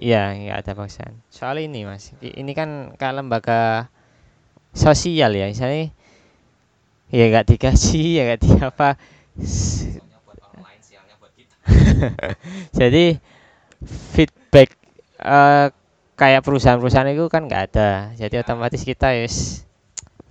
Iya 0.00 0.32
nggak 0.32 0.58
ada 0.64 0.72
paksaan. 0.72 1.14
Soal 1.28 1.60
ini 1.60 1.84
mas 1.84 2.16
i- 2.24 2.36
ini 2.40 2.52
kan 2.56 2.96
kayak 2.96 3.14
lembaga 3.20 3.92
sosial 4.72 5.32
ya 5.36 5.46
misalnya 5.48 5.92
ya 7.12 7.24
nggak 7.30 7.46
digaji 7.48 8.02
ya 8.18 8.22
nggak 8.26 8.40
di 8.40 8.50
apa. 8.62 8.88
Jadi 12.80 13.04
feedback 14.14 14.70
eh, 15.22 15.66
kayak 16.18 16.42
perusahaan-perusahaan 16.46 17.10
itu 17.12 17.26
kan 17.32 17.46
nggak 17.48 17.62
ada. 17.72 17.90
Jadi 18.16 18.34
otomatis 18.42 18.82
kita 18.82 19.14
yes 19.16 19.64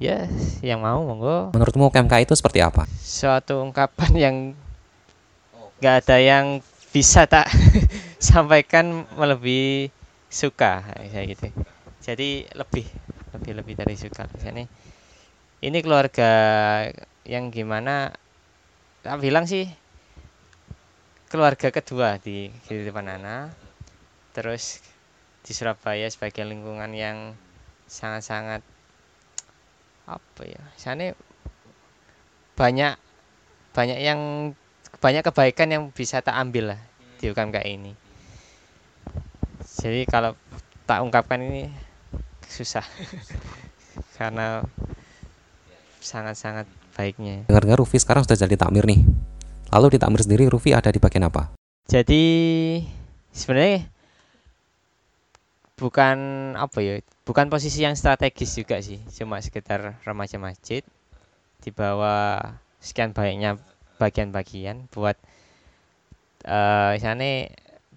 ya 0.01 0.25
yang 0.65 0.81
mau 0.81 1.05
monggo. 1.05 1.53
Menurutmu 1.53 1.93
UKMK 1.93 2.25
itu 2.25 2.33
seperti 2.33 2.65
apa? 2.65 2.89
suatu 2.97 3.61
ungkapan 3.61 4.11
yang 4.17 4.35
nggak 5.77 5.95
ada 6.01 6.17
yang 6.17 6.45
bisa 6.89 7.29
tak 7.29 7.45
sampaikan 8.17 9.05
melebihi 9.13 9.93
suka 10.25 10.81
kayak 11.13 11.37
gitu. 11.37 11.47
Jadi 12.01 12.49
lebih 12.57 12.89
lebih 13.37 13.51
lebih 13.61 13.73
dari 13.77 13.93
suka. 13.93 14.25
Ini 14.41 14.65
ini 15.61 15.77
keluarga 15.85 16.31
yang 17.21 17.53
gimana 17.53 18.09
tak 19.05 19.21
bilang 19.21 19.45
sih 19.45 19.69
keluarga 21.29 21.69
kedua 21.69 22.17
di 22.17 22.49
kehidupan 22.65 23.05
Nana. 23.05 23.53
Terus 24.33 24.81
di 25.45 25.53
Surabaya 25.53 26.09
sebagai 26.09 26.41
lingkungan 26.41 26.89
yang 26.97 27.37
sangat-sangat 27.91 28.63
apa 30.19 30.41
ya 30.43 30.61
sana 30.75 31.15
banyak 32.59 32.93
banyak 33.71 33.99
yang 34.03 34.51
banyak 34.99 35.23
kebaikan 35.23 35.71
yang 35.71 35.83
bisa 35.95 36.19
tak 36.19 36.35
ambil 36.35 36.75
lah 36.75 36.81
di 37.17 37.31
UKMK 37.31 37.57
ini 37.67 37.93
jadi 39.79 40.03
kalau 40.09 40.35
tak 40.83 40.99
ungkapkan 41.01 41.39
ini 41.39 41.71
susah 42.51 42.83
karena 44.19 44.65
sangat-sangat 46.03 46.67
baiknya 46.97 47.47
Dengar-dengar 47.47 47.79
Rufi 47.79 47.97
sekarang 48.01 48.27
sudah 48.27 48.35
jadi 48.35 48.57
takmir 48.57 48.83
nih. 48.83 49.05
Lalu 49.71 49.95
di 49.95 49.97
takmir 50.01 50.19
sendiri 50.25 50.51
Rufi 50.51 50.75
ada 50.75 50.91
di 50.91 50.99
bagian 50.99 51.31
apa? 51.31 51.55
jadi 51.91 52.23
sebenarnya 53.35 53.83
bukan 55.81 56.17
apa 56.53 56.77
ya 56.85 57.01
bukan 57.25 57.49
posisi 57.49 57.81
yang 57.81 57.97
strategis 57.97 58.53
juga 58.53 58.77
sih 58.85 59.01
cuma 59.17 59.41
sekitar 59.41 59.97
remaja 60.05 60.37
masjid 60.37 60.85
di 61.65 61.73
bawah 61.73 62.37
sekian 62.77 63.17
banyaknya 63.17 63.57
bagian-bagian 63.97 64.85
buat 64.93 65.17
eh 66.45 66.93
sana 67.01 67.49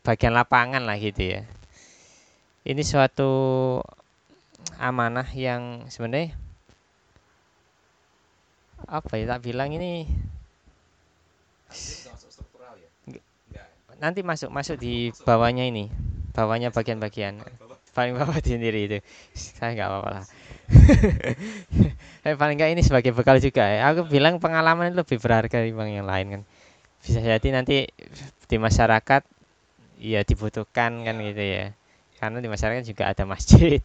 bagian 0.04 0.36
lapangan 0.36 0.84
lah 0.84 1.00
gitu 1.00 1.40
ya. 1.40 1.40
Ini 2.64 2.80
suatu 2.84 3.32
amanah 4.80 5.28
yang 5.32 5.88
sebenarnya 5.88 6.36
apa 8.84 9.16
ya 9.16 9.24
tak 9.36 9.48
bilang 9.48 9.72
ini 9.72 10.04
nanti 13.96 14.20
masuk 14.20 14.52
masuk 14.52 14.76
di 14.76 15.08
bawahnya 15.24 15.64
ini 15.64 15.88
bawahnya 16.36 16.68
bagian-bagian 16.68 17.40
paling 17.94 18.18
di 18.18 18.50
sendiri 18.58 18.80
itu. 18.90 18.98
Saya 19.32 19.72
nggak 19.78 19.88
apa-apa 19.88 20.10
lah. 20.10 20.24
Eh, 22.24 22.40
paling 22.40 22.56
nggak 22.56 22.72
ini 22.72 22.80
sebagai 22.80 23.12
bekal 23.12 23.36
juga 23.36 23.68
ya. 23.68 23.92
Aku 23.92 24.08
bilang 24.08 24.40
pengalaman 24.40 24.88
itu 24.88 24.96
lebih 24.96 25.20
berharga 25.20 25.60
dibanding 25.60 26.00
yang 26.00 26.08
lain 26.08 26.26
kan. 26.32 26.42
Bisa 27.04 27.20
jadi 27.20 27.48
nanti 27.52 27.84
di 28.48 28.56
masyarakat 28.56 29.22
ya 30.00 30.24
dibutuhkan 30.24 31.04
kan 31.04 31.16
gitu 31.20 31.44
ya. 31.44 31.76
Karena 32.16 32.40
di 32.40 32.48
masyarakat 32.48 32.80
juga 32.88 33.12
ada 33.12 33.28
masjid. 33.28 33.84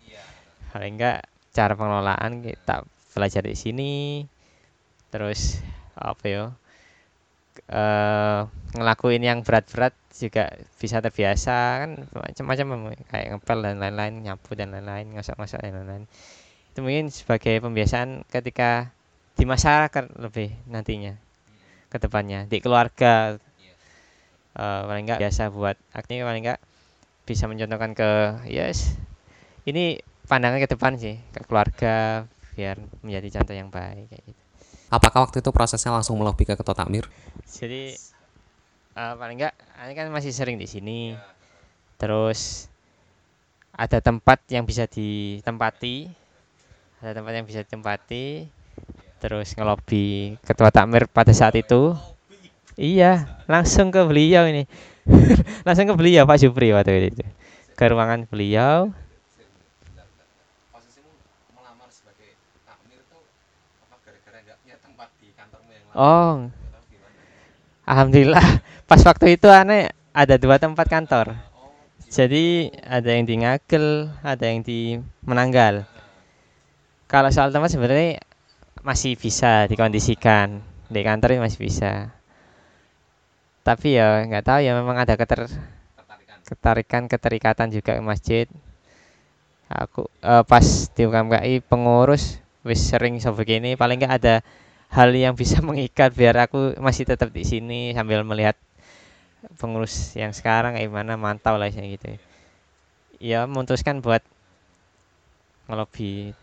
Paling 0.72 0.95
enggak 0.95 1.28
cara 1.52 1.76
pengelolaan 1.76 2.48
kita 2.48 2.88
belajar 3.12 3.43
di 3.43 3.60
sini. 3.60 4.24
Terus 5.12 5.60
apa 6.00 6.24
ya 6.24 6.43
eh 7.67 8.41
ngelakuin 8.72 9.19
yang 9.19 9.43
berat-berat 9.43 9.91
juga 10.13 10.50
bisa 10.82 11.00
terbiasa 11.00 11.86
kan 11.86 11.91
macam-macam 12.12 12.98
kayak 13.08 13.28
ngepel 13.38 13.60
dan 13.62 13.76
lain-lain 13.78 14.13
nyapu 14.26 14.58
dan 14.58 14.74
lain-lain 14.74 15.13
ngosok-ngosok 15.13 15.60
dan 15.62 15.74
lain-lain. 15.82 16.06
Itu 16.74 16.82
mungkin 16.82 17.13
sebagai 17.13 17.62
pembiasaan 17.62 18.26
ketika 18.28 18.89
di 19.38 19.45
masyarakat 19.45 20.19
lebih 20.19 20.52
nantinya 20.67 21.15
ke 21.89 21.98
depannya 22.02 22.50
di 22.50 22.58
keluarga. 22.60 23.38
Eh, 24.60 24.82
paling 24.89 25.06
enggak 25.06 25.22
biasa 25.22 25.54
buat 25.54 25.78
artinya 25.93 26.26
paling 26.26 26.41
enggak 26.43 26.60
bisa 27.24 27.45
mencontohkan 27.45 27.93
ke 27.93 28.10
yes 28.50 28.98
ini 29.69 30.02
pandangan 30.26 30.58
ke 30.58 30.67
depan 30.67 30.98
sih 30.98 31.22
ke 31.30 31.45
keluarga 31.45 32.26
biar 32.58 32.82
menjadi 33.06 33.39
contoh 33.39 33.56
yang 33.56 33.69
baik 33.69 34.10
kayak 34.10 34.24
gitu. 34.26 34.41
Apakah 34.89 35.30
waktu 35.30 35.45
itu 35.45 35.54
prosesnya 35.54 35.93
langsung 35.93 36.17
melobi 36.17 36.50
ke 36.50 36.58
ketua 36.58 36.74
takmir? 36.74 37.06
jadi 37.50 37.93
eh, 39.00 39.14
paling 39.16 39.38
enggak 39.40 39.56
ini 39.88 39.94
kan 39.96 40.08
masih 40.12 40.36
sering 40.36 40.60
di 40.60 40.68
sini. 40.68 41.16
Terus 41.96 42.68
ada 43.72 44.04
tempat 44.04 44.44
yang 44.52 44.68
bisa 44.68 44.84
ditempati. 44.88 46.12
Ada 47.00 47.24
tempat 47.24 47.32
yang 47.32 47.46
bisa 47.48 47.64
ditempati. 47.64 48.48
Terus 49.20 49.56
ngelobi 49.56 50.36
ketua 50.44 50.72
takmir 50.72 51.08
pada 51.08 51.32
saat 51.32 51.56
itu. 51.56 51.96
Iya 52.80 53.28
langsung 53.48 53.92
ke 53.92 54.00
beliau 54.04 54.48
ini. 54.48 54.64
Langsung 55.68 55.90
ke 55.90 55.96
beliau 55.98 56.24
Pak 56.24 56.38
Supri 56.40 56.72
waktu 56.72 57.12
itu. 57.12 57.26
Ke 57.76 57.92
ruangan 57.92 58.24
beliau. 58.30 58.94
Oh, 65.98 66.48
Alhamdulillah 67.89 68.62
pas 68.89 69.02
waktu 69.02 69.34
itu 69.34 69.49
aneh 69.49 69.89
ada 70.13 70.38
dua 70.38 70.62
tempat 70.62 70.86
kantor. 70.86 71.34
Jadi 72.10 72.69
ada 72.86 73.10
yang 73.10 73.25
di 73.25 73.36
Ngagel, 73.41 74.10
ada 74.21 74.45
yang 74.45 74.62
di 74.62 74.97
Menanggal. 75.25 75.86
Kalau 77.10 77.30
soal 77.34 77.49
tempat 77.49 77.73
sebenarnya 77.73 78.21
masih 78.86 79.17
bisa 79.17 79.65
dikondisikan 79.65 80.62
di 80.86 81.02
kantor 81.02 81.41
masih 81.41 81.65
bisa. 81.65 82.13
Tapi 83.65 83.97
ya 83.97 84.21
nggak 84.25 84.45
tahu 84.45 84.60
ya 84.62 84.78
memang 84.78 85.02
ada 85.02 85.17
keter 85.17 85.49
ketarikan 86.45 87.10
keterikatan 87.10 87.73
juga 87.73 87.97
ke 87.97 88.04
masjid. 88.06 88.45
Aku 89.69 90.06
eh, 90.21 90.43
pas 90.45 90.65
di 90.93 91.02
UKMKI 91.06 91.65
pengurus 91.65 92.38
wis 92.62 92.86
sering 92.86 93.17
so 93.17 93.34
begini 93.34 93.73
paling 93.73 94.02
nggak 94.02 94.13
ada 94.21 94.36
hal 94.89 95.10
yang 95.13 95.38
bisa 95.38 95.62
mengikat 95.67 96.13
biar 96.13 96.49
aku 96.49 96.78
masih 96.82 97.06
tetap 97.06 97.30
di 97.30 97.45
sini 97.45 97.93
sambil 97.93 98.25
melihat 98.25 98.58
pengurus 99.56 100.13
yang 100.19 100.36
sekarang 100.36 100.75
kayak 100.75 100.91
gimana 100.91 101.15
mantau 101.15 101.56
lah 101.56 101.71
gitu. 101.71 102.19
Ya 103.21 103.47
memutuskan 103.47 104.04
buat 104.04 104.23
ngelobi 105.69 106.34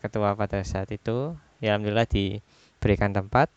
ketua 0.00 0.32
pada 0.38 0.62
saat 0.64 0.88
itu. 0.94 1.36
Ya 1.60 1.76
alhamdulillah 1.76 2.08
diberikan 2.08 3.12
tempat. 3.12 3.52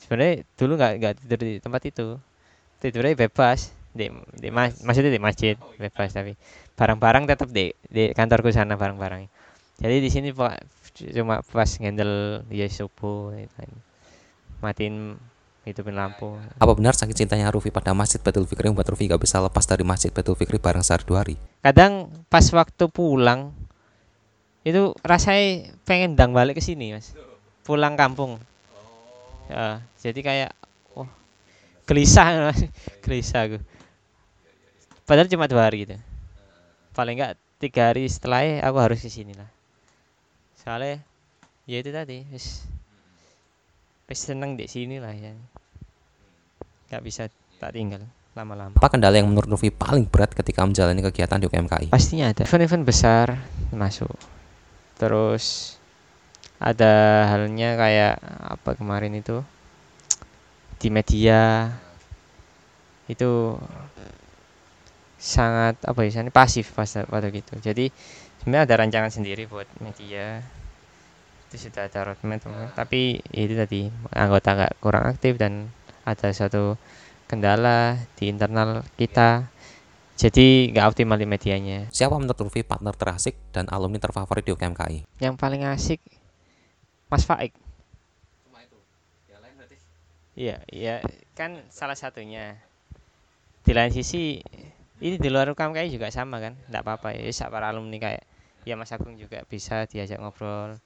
Sebenarnya 0.00 0.48
dulu 0.56 0.72
nggak 0.80 0.92
nggak 0.96 1.14
tidur 1.20 1.38
di 1.44 1.54
tempat 1.60 1.82
itu. 1.84 2.06
Tidurnya 2.80 3.12
bebas 3.12 3.76
di, 3.90 4.06
di 4.38 4.48
mas, 4.54 4.78
maksudnya 4.86 5.10
di 5.10 5.20
masjid 5.20 5.54
bebas 5.78 6.14
tapi 6.14 6.38
barang-barang 6.78 7.26
tetap 7.26 7.48
di 7.50 7.74
di 7.90 8.14
kantorku 8.14 8.54
sana 8.54 8.78
barang-barang 8.78 9.26
jadi 9.82 9.96
di 9.98 10.10
sini 10.10 10.30
cuma 11.08 11.40
pas 11.40 11.70
ngendel 11.80 12.44
ya 12.52 12.68
subuh 12.68 13.32
gitu 13.32 13.64
matiin 14.60 15.16
hidupin 15.64 15.96
lampu. 15.96 16.36
Apa 16.56 16.72
benar 16.72 16.96
saking 16.96 17.24
cintanya 17.24 17.52
Rufi 17.52 17.68
pada 17.68 17.92
Masjid 17.92 18.20
Baitul 18.20 18.48
Fikri? 18.48 18.72
Membuat 18.72 18.88
Rufi 18.92 19.08
gak 19.08 19.20
bisa 19.20 19.40
lepas 19.40 19.64
dari 19.68 19.84
Masjid 19.84 20.08
Baitul 20.12 20.36
Fikri 20.36 20.56
bareng 20.56 20.84
sehari 20.84 21.04
dua 21.04 21.24
hari? 21.24 21.36
kadang 21.60 22.08
pas 22.32 22.44
waktu 22.56 22.88
pulang 22.88 23.52
itu 24.64 24.96
rasanya 25.04 25.76
pengen 25.84 26.16
dang 26.16 26.32
balik 26.32 26.60
ke 26.60 26.62
sini 26.64 26.96
mas. 26.96 27.12
Pulang 27.64 27.96
kampung. 27.96 28.40
Ya, 29.48 29.84
jadi 30.00 30.20
kayak 30.20 30.50
wah 30.96 31.08
gelisah 31.84 32.28
mas. 32.52 32.60
Gelisah 33.04 33.48
aku. 33.48 33.58
Padahal 35.04 35.28
cuma 35.28 35.48
dua 35.48 35.68
hari 35.68 35.88
gitu. 35.88 35.96
Paling 36.96 37.20
enggak 37.20 37.36
tiga 37.60 37.92
hari 37.92 38.08
setelahnya 38.08 38.64
aku 38.64 38.76
harus 38.80 39.00
ke 39.04 39.12
sini 39.12 39.36
lah 39.36 39.59
soalnya 40.60 41.00
ya 41.64 41.80
itu 41.80 41.90
tadi 41.90 42.26
wis 42.28 42.64
wis 44.10 44.20
seneng 44.20 44.58
di 44.58 44.66
sini 44.66 44.98
lah 44.98 45.14
ya. 45.14 45.32
Nggak 46.90 47.02
bisa 47.06 47.30
tak 47.62 47.76
tinggal 47.78 48.02
lama-lama. 48.34 48.74
Apa 48.78 48.90
kendala 48.90 49.18
yang 49.18 49.30
menurut 49.30 49.50
Rufi 49.50 49.70
paling 49.70 50.06
berat 50.06 50.34
ketika 50.34 50.62
menjalani 50.62 51.02
kegiatan 51.02 51.38
di 51.38 51.46
UKMKI? 51.46 51.90
pastinya 51.90 52.30
ada. 52.30 52.46
Event-event 52.46 52.84
besar 52.86 53.26
masuk. 53.74 54.10
Terus 54.98 55.76
ada 56.60 57.24
halnya 57.30 57.74
kayak 57.78 58.14
apa 58.58 58.70
kemarin 58.76 59.16
itu? 59.16 59.42
Di 60.76 60.88
media. 60.92 61.72
Itu 63.10 63.58
sangat 65.20 65.76
apa 65.84 66.00
ya 66.06 66.24
pasif 66.32 66.72
pas 66.72 66.88
pada 66.88 67.28
gitu. 67.28 67.58
Jadi 67.60 67.92
sebenarnya 68.40 68.64
ada 68.64 68.74
rancangan 68.80 69.12
sendiri 69.12 69.44
buat 69.44 69.68
media. 69.84 70.40
Itu 71.48 71.68
sudah 71.68 71.92
ada 71.92 72.08
roadmap 72.08 72.40
teman. 72.40 72.72
tapi 72.72 73.20
ya 73.28 73.40
itu 73.44 73.54
tadi 73.58 73.80
anggota 74.16 74.56
nggak 74.56 74.74
kurang 74.80 75.04
aktif 75.12 75.36
dan 75.36 75.68
ada 76.08 76.32
satu 76.32 76.80
kendala 77.28 78.00
di 78.16 78.32
internal 78.32 78.82
kita. 78.96 79.52
Jadi 80.16 80.72
nggak 80.72 80.96
optimal 80.96 81.16
di 81.16 81.28
medianya. 81.28 81.88
Siapa 81.92 82.16
menurut 82.16 82.36
Lutfi 82.40 82.64
partner 82.64 82.92
terasik 82.96 83.36
dan 83.52 83.68
alumni 83.68 84.00
terfavorit 84.00 84.44
di 84.44 84.52
UKMKI? 84.52 85.20
yang 85.20 85.36
paling 85.36 85.64
asik 85.68 86.00
Mas 87.08 87.24
Faik. 87.28 87.52
Iya 90.40 90.56
iya. 90.72 91.04
Kan 91.36 91.60
salah 91.68 91.98
satunya. 91.98 92.56
Di 93.60 93.76
lain 93.76 93.92
sisi 93.92 94.40
ini 95.00 95.16
di 95.20 95.28
luar 95.28 95.52
UKMKI 95.52 95.92
juga 95.92 96.08
sama 96.08 96.40
kan? 96.40 96.56
Nggak 96.72 96.82
apa-apa 96.84 97.12
ya 97.12 97.28
para 97.52 97.68
alumni 97.68 98.00
kayak 98.00 98.24
ya 98.68 98.74
Mas 98.80 98.92
Agung 98.96 99.16
juga 99.18 99.42
bisa 99.48 99.84
diajak 99.90 100.18
ngobrol. 100.22 100.78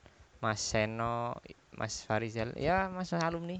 Mas 0.42 0.60
Seno 0.60 1.34
Mas 1.78 2.04
Farizal 2.06 2.52
ya 2.58 2.90
Mas 2.92 3.10
alumni. 3.16 3.58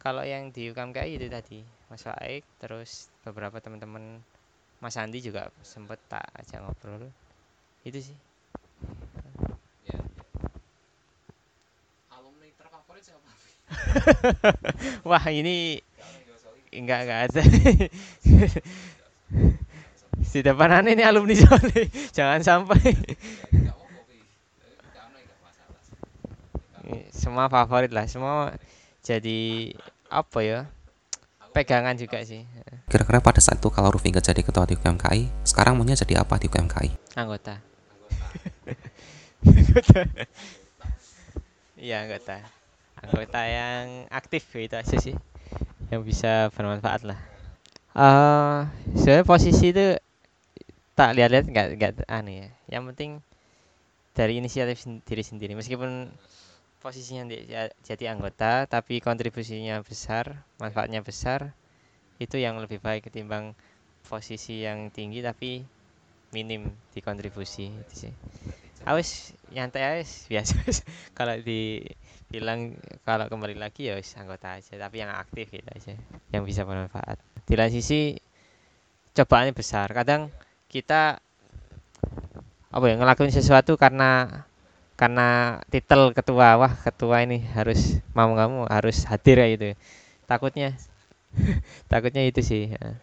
Kalau 0.00 0.24
yang 0.24 0.48
di 0.54 0.72
UKMKI 0.72 1.12
itu 1.20 1.26
tadi 1.28 1.60
Mas 1.90 2.02
Faik 2.06 2.44
terus 2.62 3.12
beberapa 3.24 3.60
teman-teman 3.60 4.22
Mas 4.82 4.96
Andi 5.00 5.20
juga 5.20 5.52
sempet 5.64 6.00
tak 6.08 6.24
ajak 6.40 6.60
ngobrol. 6.64 7.12
Itu 7.84 8.00
sih. 8.00 8.18
Alumni 12.10 12.48
terfavorit 12.58 13.04
siapa? 13.06 13.30
wah 15.08 15.24
ini 15.30 15.80
enggak 16.74 17.00
enggak 17.06 17.20
ada 17.30 17.42
di 20.20 20.40
depan 20.44 20.68
aneh 20.68 20.92
ini 20.92 21.02
alumni 21.02 21.32
soalnya 21.32 21.88
jangan 22.16 22.40
sampai. 22.44 22.80
Semua 27.14 27.46
favorit 27.46 27.92
lah 27.94 28.08
semua 28.10 28.56
jadi 29.04 29.70
apa 30.10 30.40
ya? 30.42 30.60
Pegangan 31.54 31.94
juga 31.94 32.22
sih. 32.26 32.42
Kira-kira 32.90 33.22
pada 33.22 33.38
saat 33.38 33.58
itu 33.62 33.70
kalau 33.70 33.94
Rufi 33.94 34.10
nggak 34.10 34.26
jadi 34.26 34.42
ketua 34.42 34.66
di 34.66 34.74
UKMKI, 34.74 35.46
sekarang 35.46 35.78
maunya 35.78 35.94
jadi 35.94 36.22
apa 36.22 36.38
di 36.38 36.50
UKMKI? 36.50 37.14
anggota. 37.14 37.62
Anggota. 39.46 40.00
Iya 41.78 41.96
anggota. 42.06 42.36
Anggota 43.00 43.40
yang 43.46 44.04
aktif 44.10 44.44
itu 44.56 44.74
aja 44.76 44.96
sih 44.98 45.14
yang 45.90 46.02
bisa 46.06 46.50
bermanfaat 46.54 47.02
lah. 47.06 47.18
Eh 47.94 48.58
sebenarnya 48.94 49.26
posisi 49.26 49.74
itu 49.74 49.98
tak 51.00 51.10
lihat-lihat 51.16 51.46
nggak 51.52 51.68
nggak 51.80 51.92
aneh 52.18 52.36
ya. 52.44 52.48
Yang 52.76 52.84
penting 52.92 53.10
dari 54.18 54.32
inisiatif 54.40 54.76
sen- 54.84 55.02
diri 55.08 55.24
sendiri. 55.24 55.52
Meskipun 55.60 56.12
posisinya 56.84 57.24
di- 57.30 57.44
ja- 57.48 57.72
jadi 57.88 58.12
anggota 58.12 58.52
tapi 58.74 58.94
kontribusinya 59.08 59.80
besar 59.84 60.44
manfaatnya 60.62 61.00
besar 61.04 61.40
itu 62.24 62.36
yang 62.40 62.56
lebih 62.64 62.80
baik 62.86 63.08
ketimbang 63.08 63.56
posisi 64.08 64.64
yang 64.66 64.92
tinggi 64.92 65.20
tapi 65.24 65.64
minim 66.36 66.62
di 66.94 67.00
kontribusi 67.08 67.66
itu 67.72 67.94
sih. 68.08 68.12
Awis 68.88 69.32
nyantai 69.56 69.82
awis 69.98 70.28
biasa. 70.32 70.56
Kalau 71.18 71.36
dibilang 71.40 72.60
kalau 73.08 73.26
kembali 73.32 73.56
lagi 73.60 73.88
ya 73.92 73.96
anggota 74.20 74.56
aja 74.56 74.74
tapi 74.76 74.96
yang 75.04 75.12
aktif 75.12 75.52
gitu 75.52 75.68
aja 75.68 75.94
yang 76.32 76.44
bisa 76.48 76.64
bermanfaat. 76.68 77.20
Di 77.48 77.54
lain 77.58 77.72
sisi 77.72 78.16
cobaannya 79.16 79.54
besar. 79.54 79.88
Kadang 79.92 80.30
kita 80.70 81.18
apa 82.70 82.84
ya 82.86 82.94
ngelakuin 82.94 83.34
sesuatu 83.34 83.74
karena 83.74 84.46
karena 84.94 85.58
titel 85.72 86.14
ketua 86.14 86.54
wah 86.54 86.72
ketua 86.86 87.26
ini 87.26 87.42
harus 87.56 87.98
mau 88.14 88.30
mau 88.30 88.68
harus 88.70 89.02
hadir 89.10 89.42
ya 89.42 89.46
gitu 89.58 89.68
takutnya 90.30 90.78
takutnya 91.90 92.22
itu 92.22 92.40
sih 92.44 92.70
ya. 92.70 92.94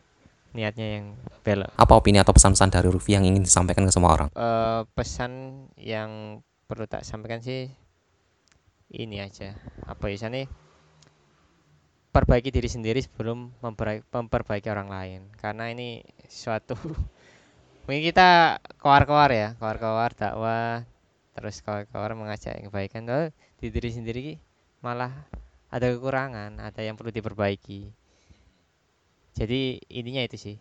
niatnya 0.56 0.88
yang 1.02 1.06
belok 1.44 1.70
Apa 1.76 2.00
opini 2.00 2.18
atau 2.24 2.32
pesan-pesan 2.32 2.72
dari 2.72 2.88
Rufi 2.88 3.14
yang 3.14 3.28
ingin 3.28 3.44
disampaikan 3.44 3.86
ke 3.86 3.92
semua 3.94 4.16
orang? 4.16 4.30
Eh, 4.34 4.82
pesan 4.96 5.66
yang 5.76 6.42
perlu 6.66 6.88
tak 6.88 7.04
sampaikan 7.04 7.44
sih 7.44 7.68
ini 8.96 9.20
aja 9.20 9.52
apa 9.84 10.08
ya 10.08 10.32
nih 10.32 10.48
perbaiki 12.12 12.50
diri 12.50 12.70
sendiri 12.72 13.00
sebelum 13.04 13.52
memperbaiki 14.12 14.68
orang 14.72 14.88
lain 14.88 15.22
karena 15.36 15.72
ini 15.72 16.02
suatu 16.28 16.76
mungkin 17.88 18.04
kita 18.04 18.60
koar-koar 18.84 19.32
ya 19.32 19.56
koar-koar 19.56 20.12
dakwah 20.12 20.84
terus 21.32 21.64
koar-koar 21.64 22.12
mengajak 22.20 22.60
kebaikan. 22.68 23.08
Oh, 23.08 23.32
di 23.64 23.72
diri 23.72 23.90
sendiri 23.96 24.26
malah 24.84 25.16
ada 25.72 25.88
kekurangan 25.88 26.60
ada 26.60 26.82
yang 26.84 27.00
perlu 27.00 27.16
diperbaiki. 27.16 27.88
Jadi 29.38 29.80
intinya 29.88 30.20
itu 30.28 30.36
sih 30.36 30.58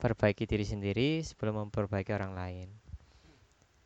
perbaiki 0.00 0.48
diri 0.48 0.64
sendiri 0.64 1.20
sebelum 1.20 1.68
memperbaiki 1.68 2.16
orang 2.16 2.32
lain. 2.32 2.68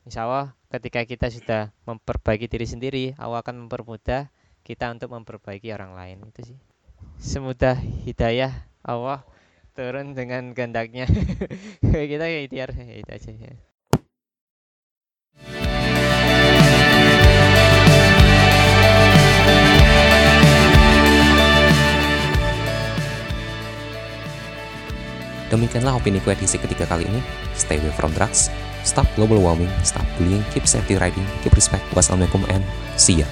Insya 0.07 0.31
Allah 0.31 0.55
ketika 0.71 1.03
kita 1.03 1.27
sudah 1.35 1.75
memperbaiki 1.89 2.47
diri 2.47 2.69
sendiri 2.69 3.05
Allah 3.19 3.43
akan 3.43 3.67
mempermudah 3.67 4.31
kita 4.63 4.95
untuk 4.95 5.11
memperbaiki 5.11 5.75
orang 5.75 5.99
lain. 5.99 6.23
Itu 6.31 6.55
sih. 6.55 6.59
Semudah 7.19 7.75
hidayah 8.07 8.53
Allah 8.85 9.27
turun 9.75 10.15
dengan 10.15 10.55
kehendaknya 10.55 11.11
kita 12.11 12.27
ya 12.31 12.39
ikhtiar 12.47 12.71
ya 12.73 12.95
itu 12.95 13.11
aja 13.11 13.33
ya. 13.35 13.55
Demikianlah 25.53 25.95
opini 25.95 26.19
ku 26.19 26.35
edisi 26.35 26.59
ketiga 26.59 26.83
kali 26.89 27.07
ini. 27.07 27.23
Stay 27.55 27.79
away 27.79 27.95
from 27.95 28.11
drugs, 28.17 28.51
stop 28.83 29.07
global 29.15 29.39
warming, 29.39 29.71
stop 29.87 30.03
bullying, 30.19 30.43
keep 30.51 30.67
safety 30.67 30.99
riding, 30.99 31.23
keep 31.47 31.55
respect. 31.55 31.85
Wassalamualaikum 31.95 32.43
and 32.51 32.67
see 32.99 33.23
ya. 33.23 33.29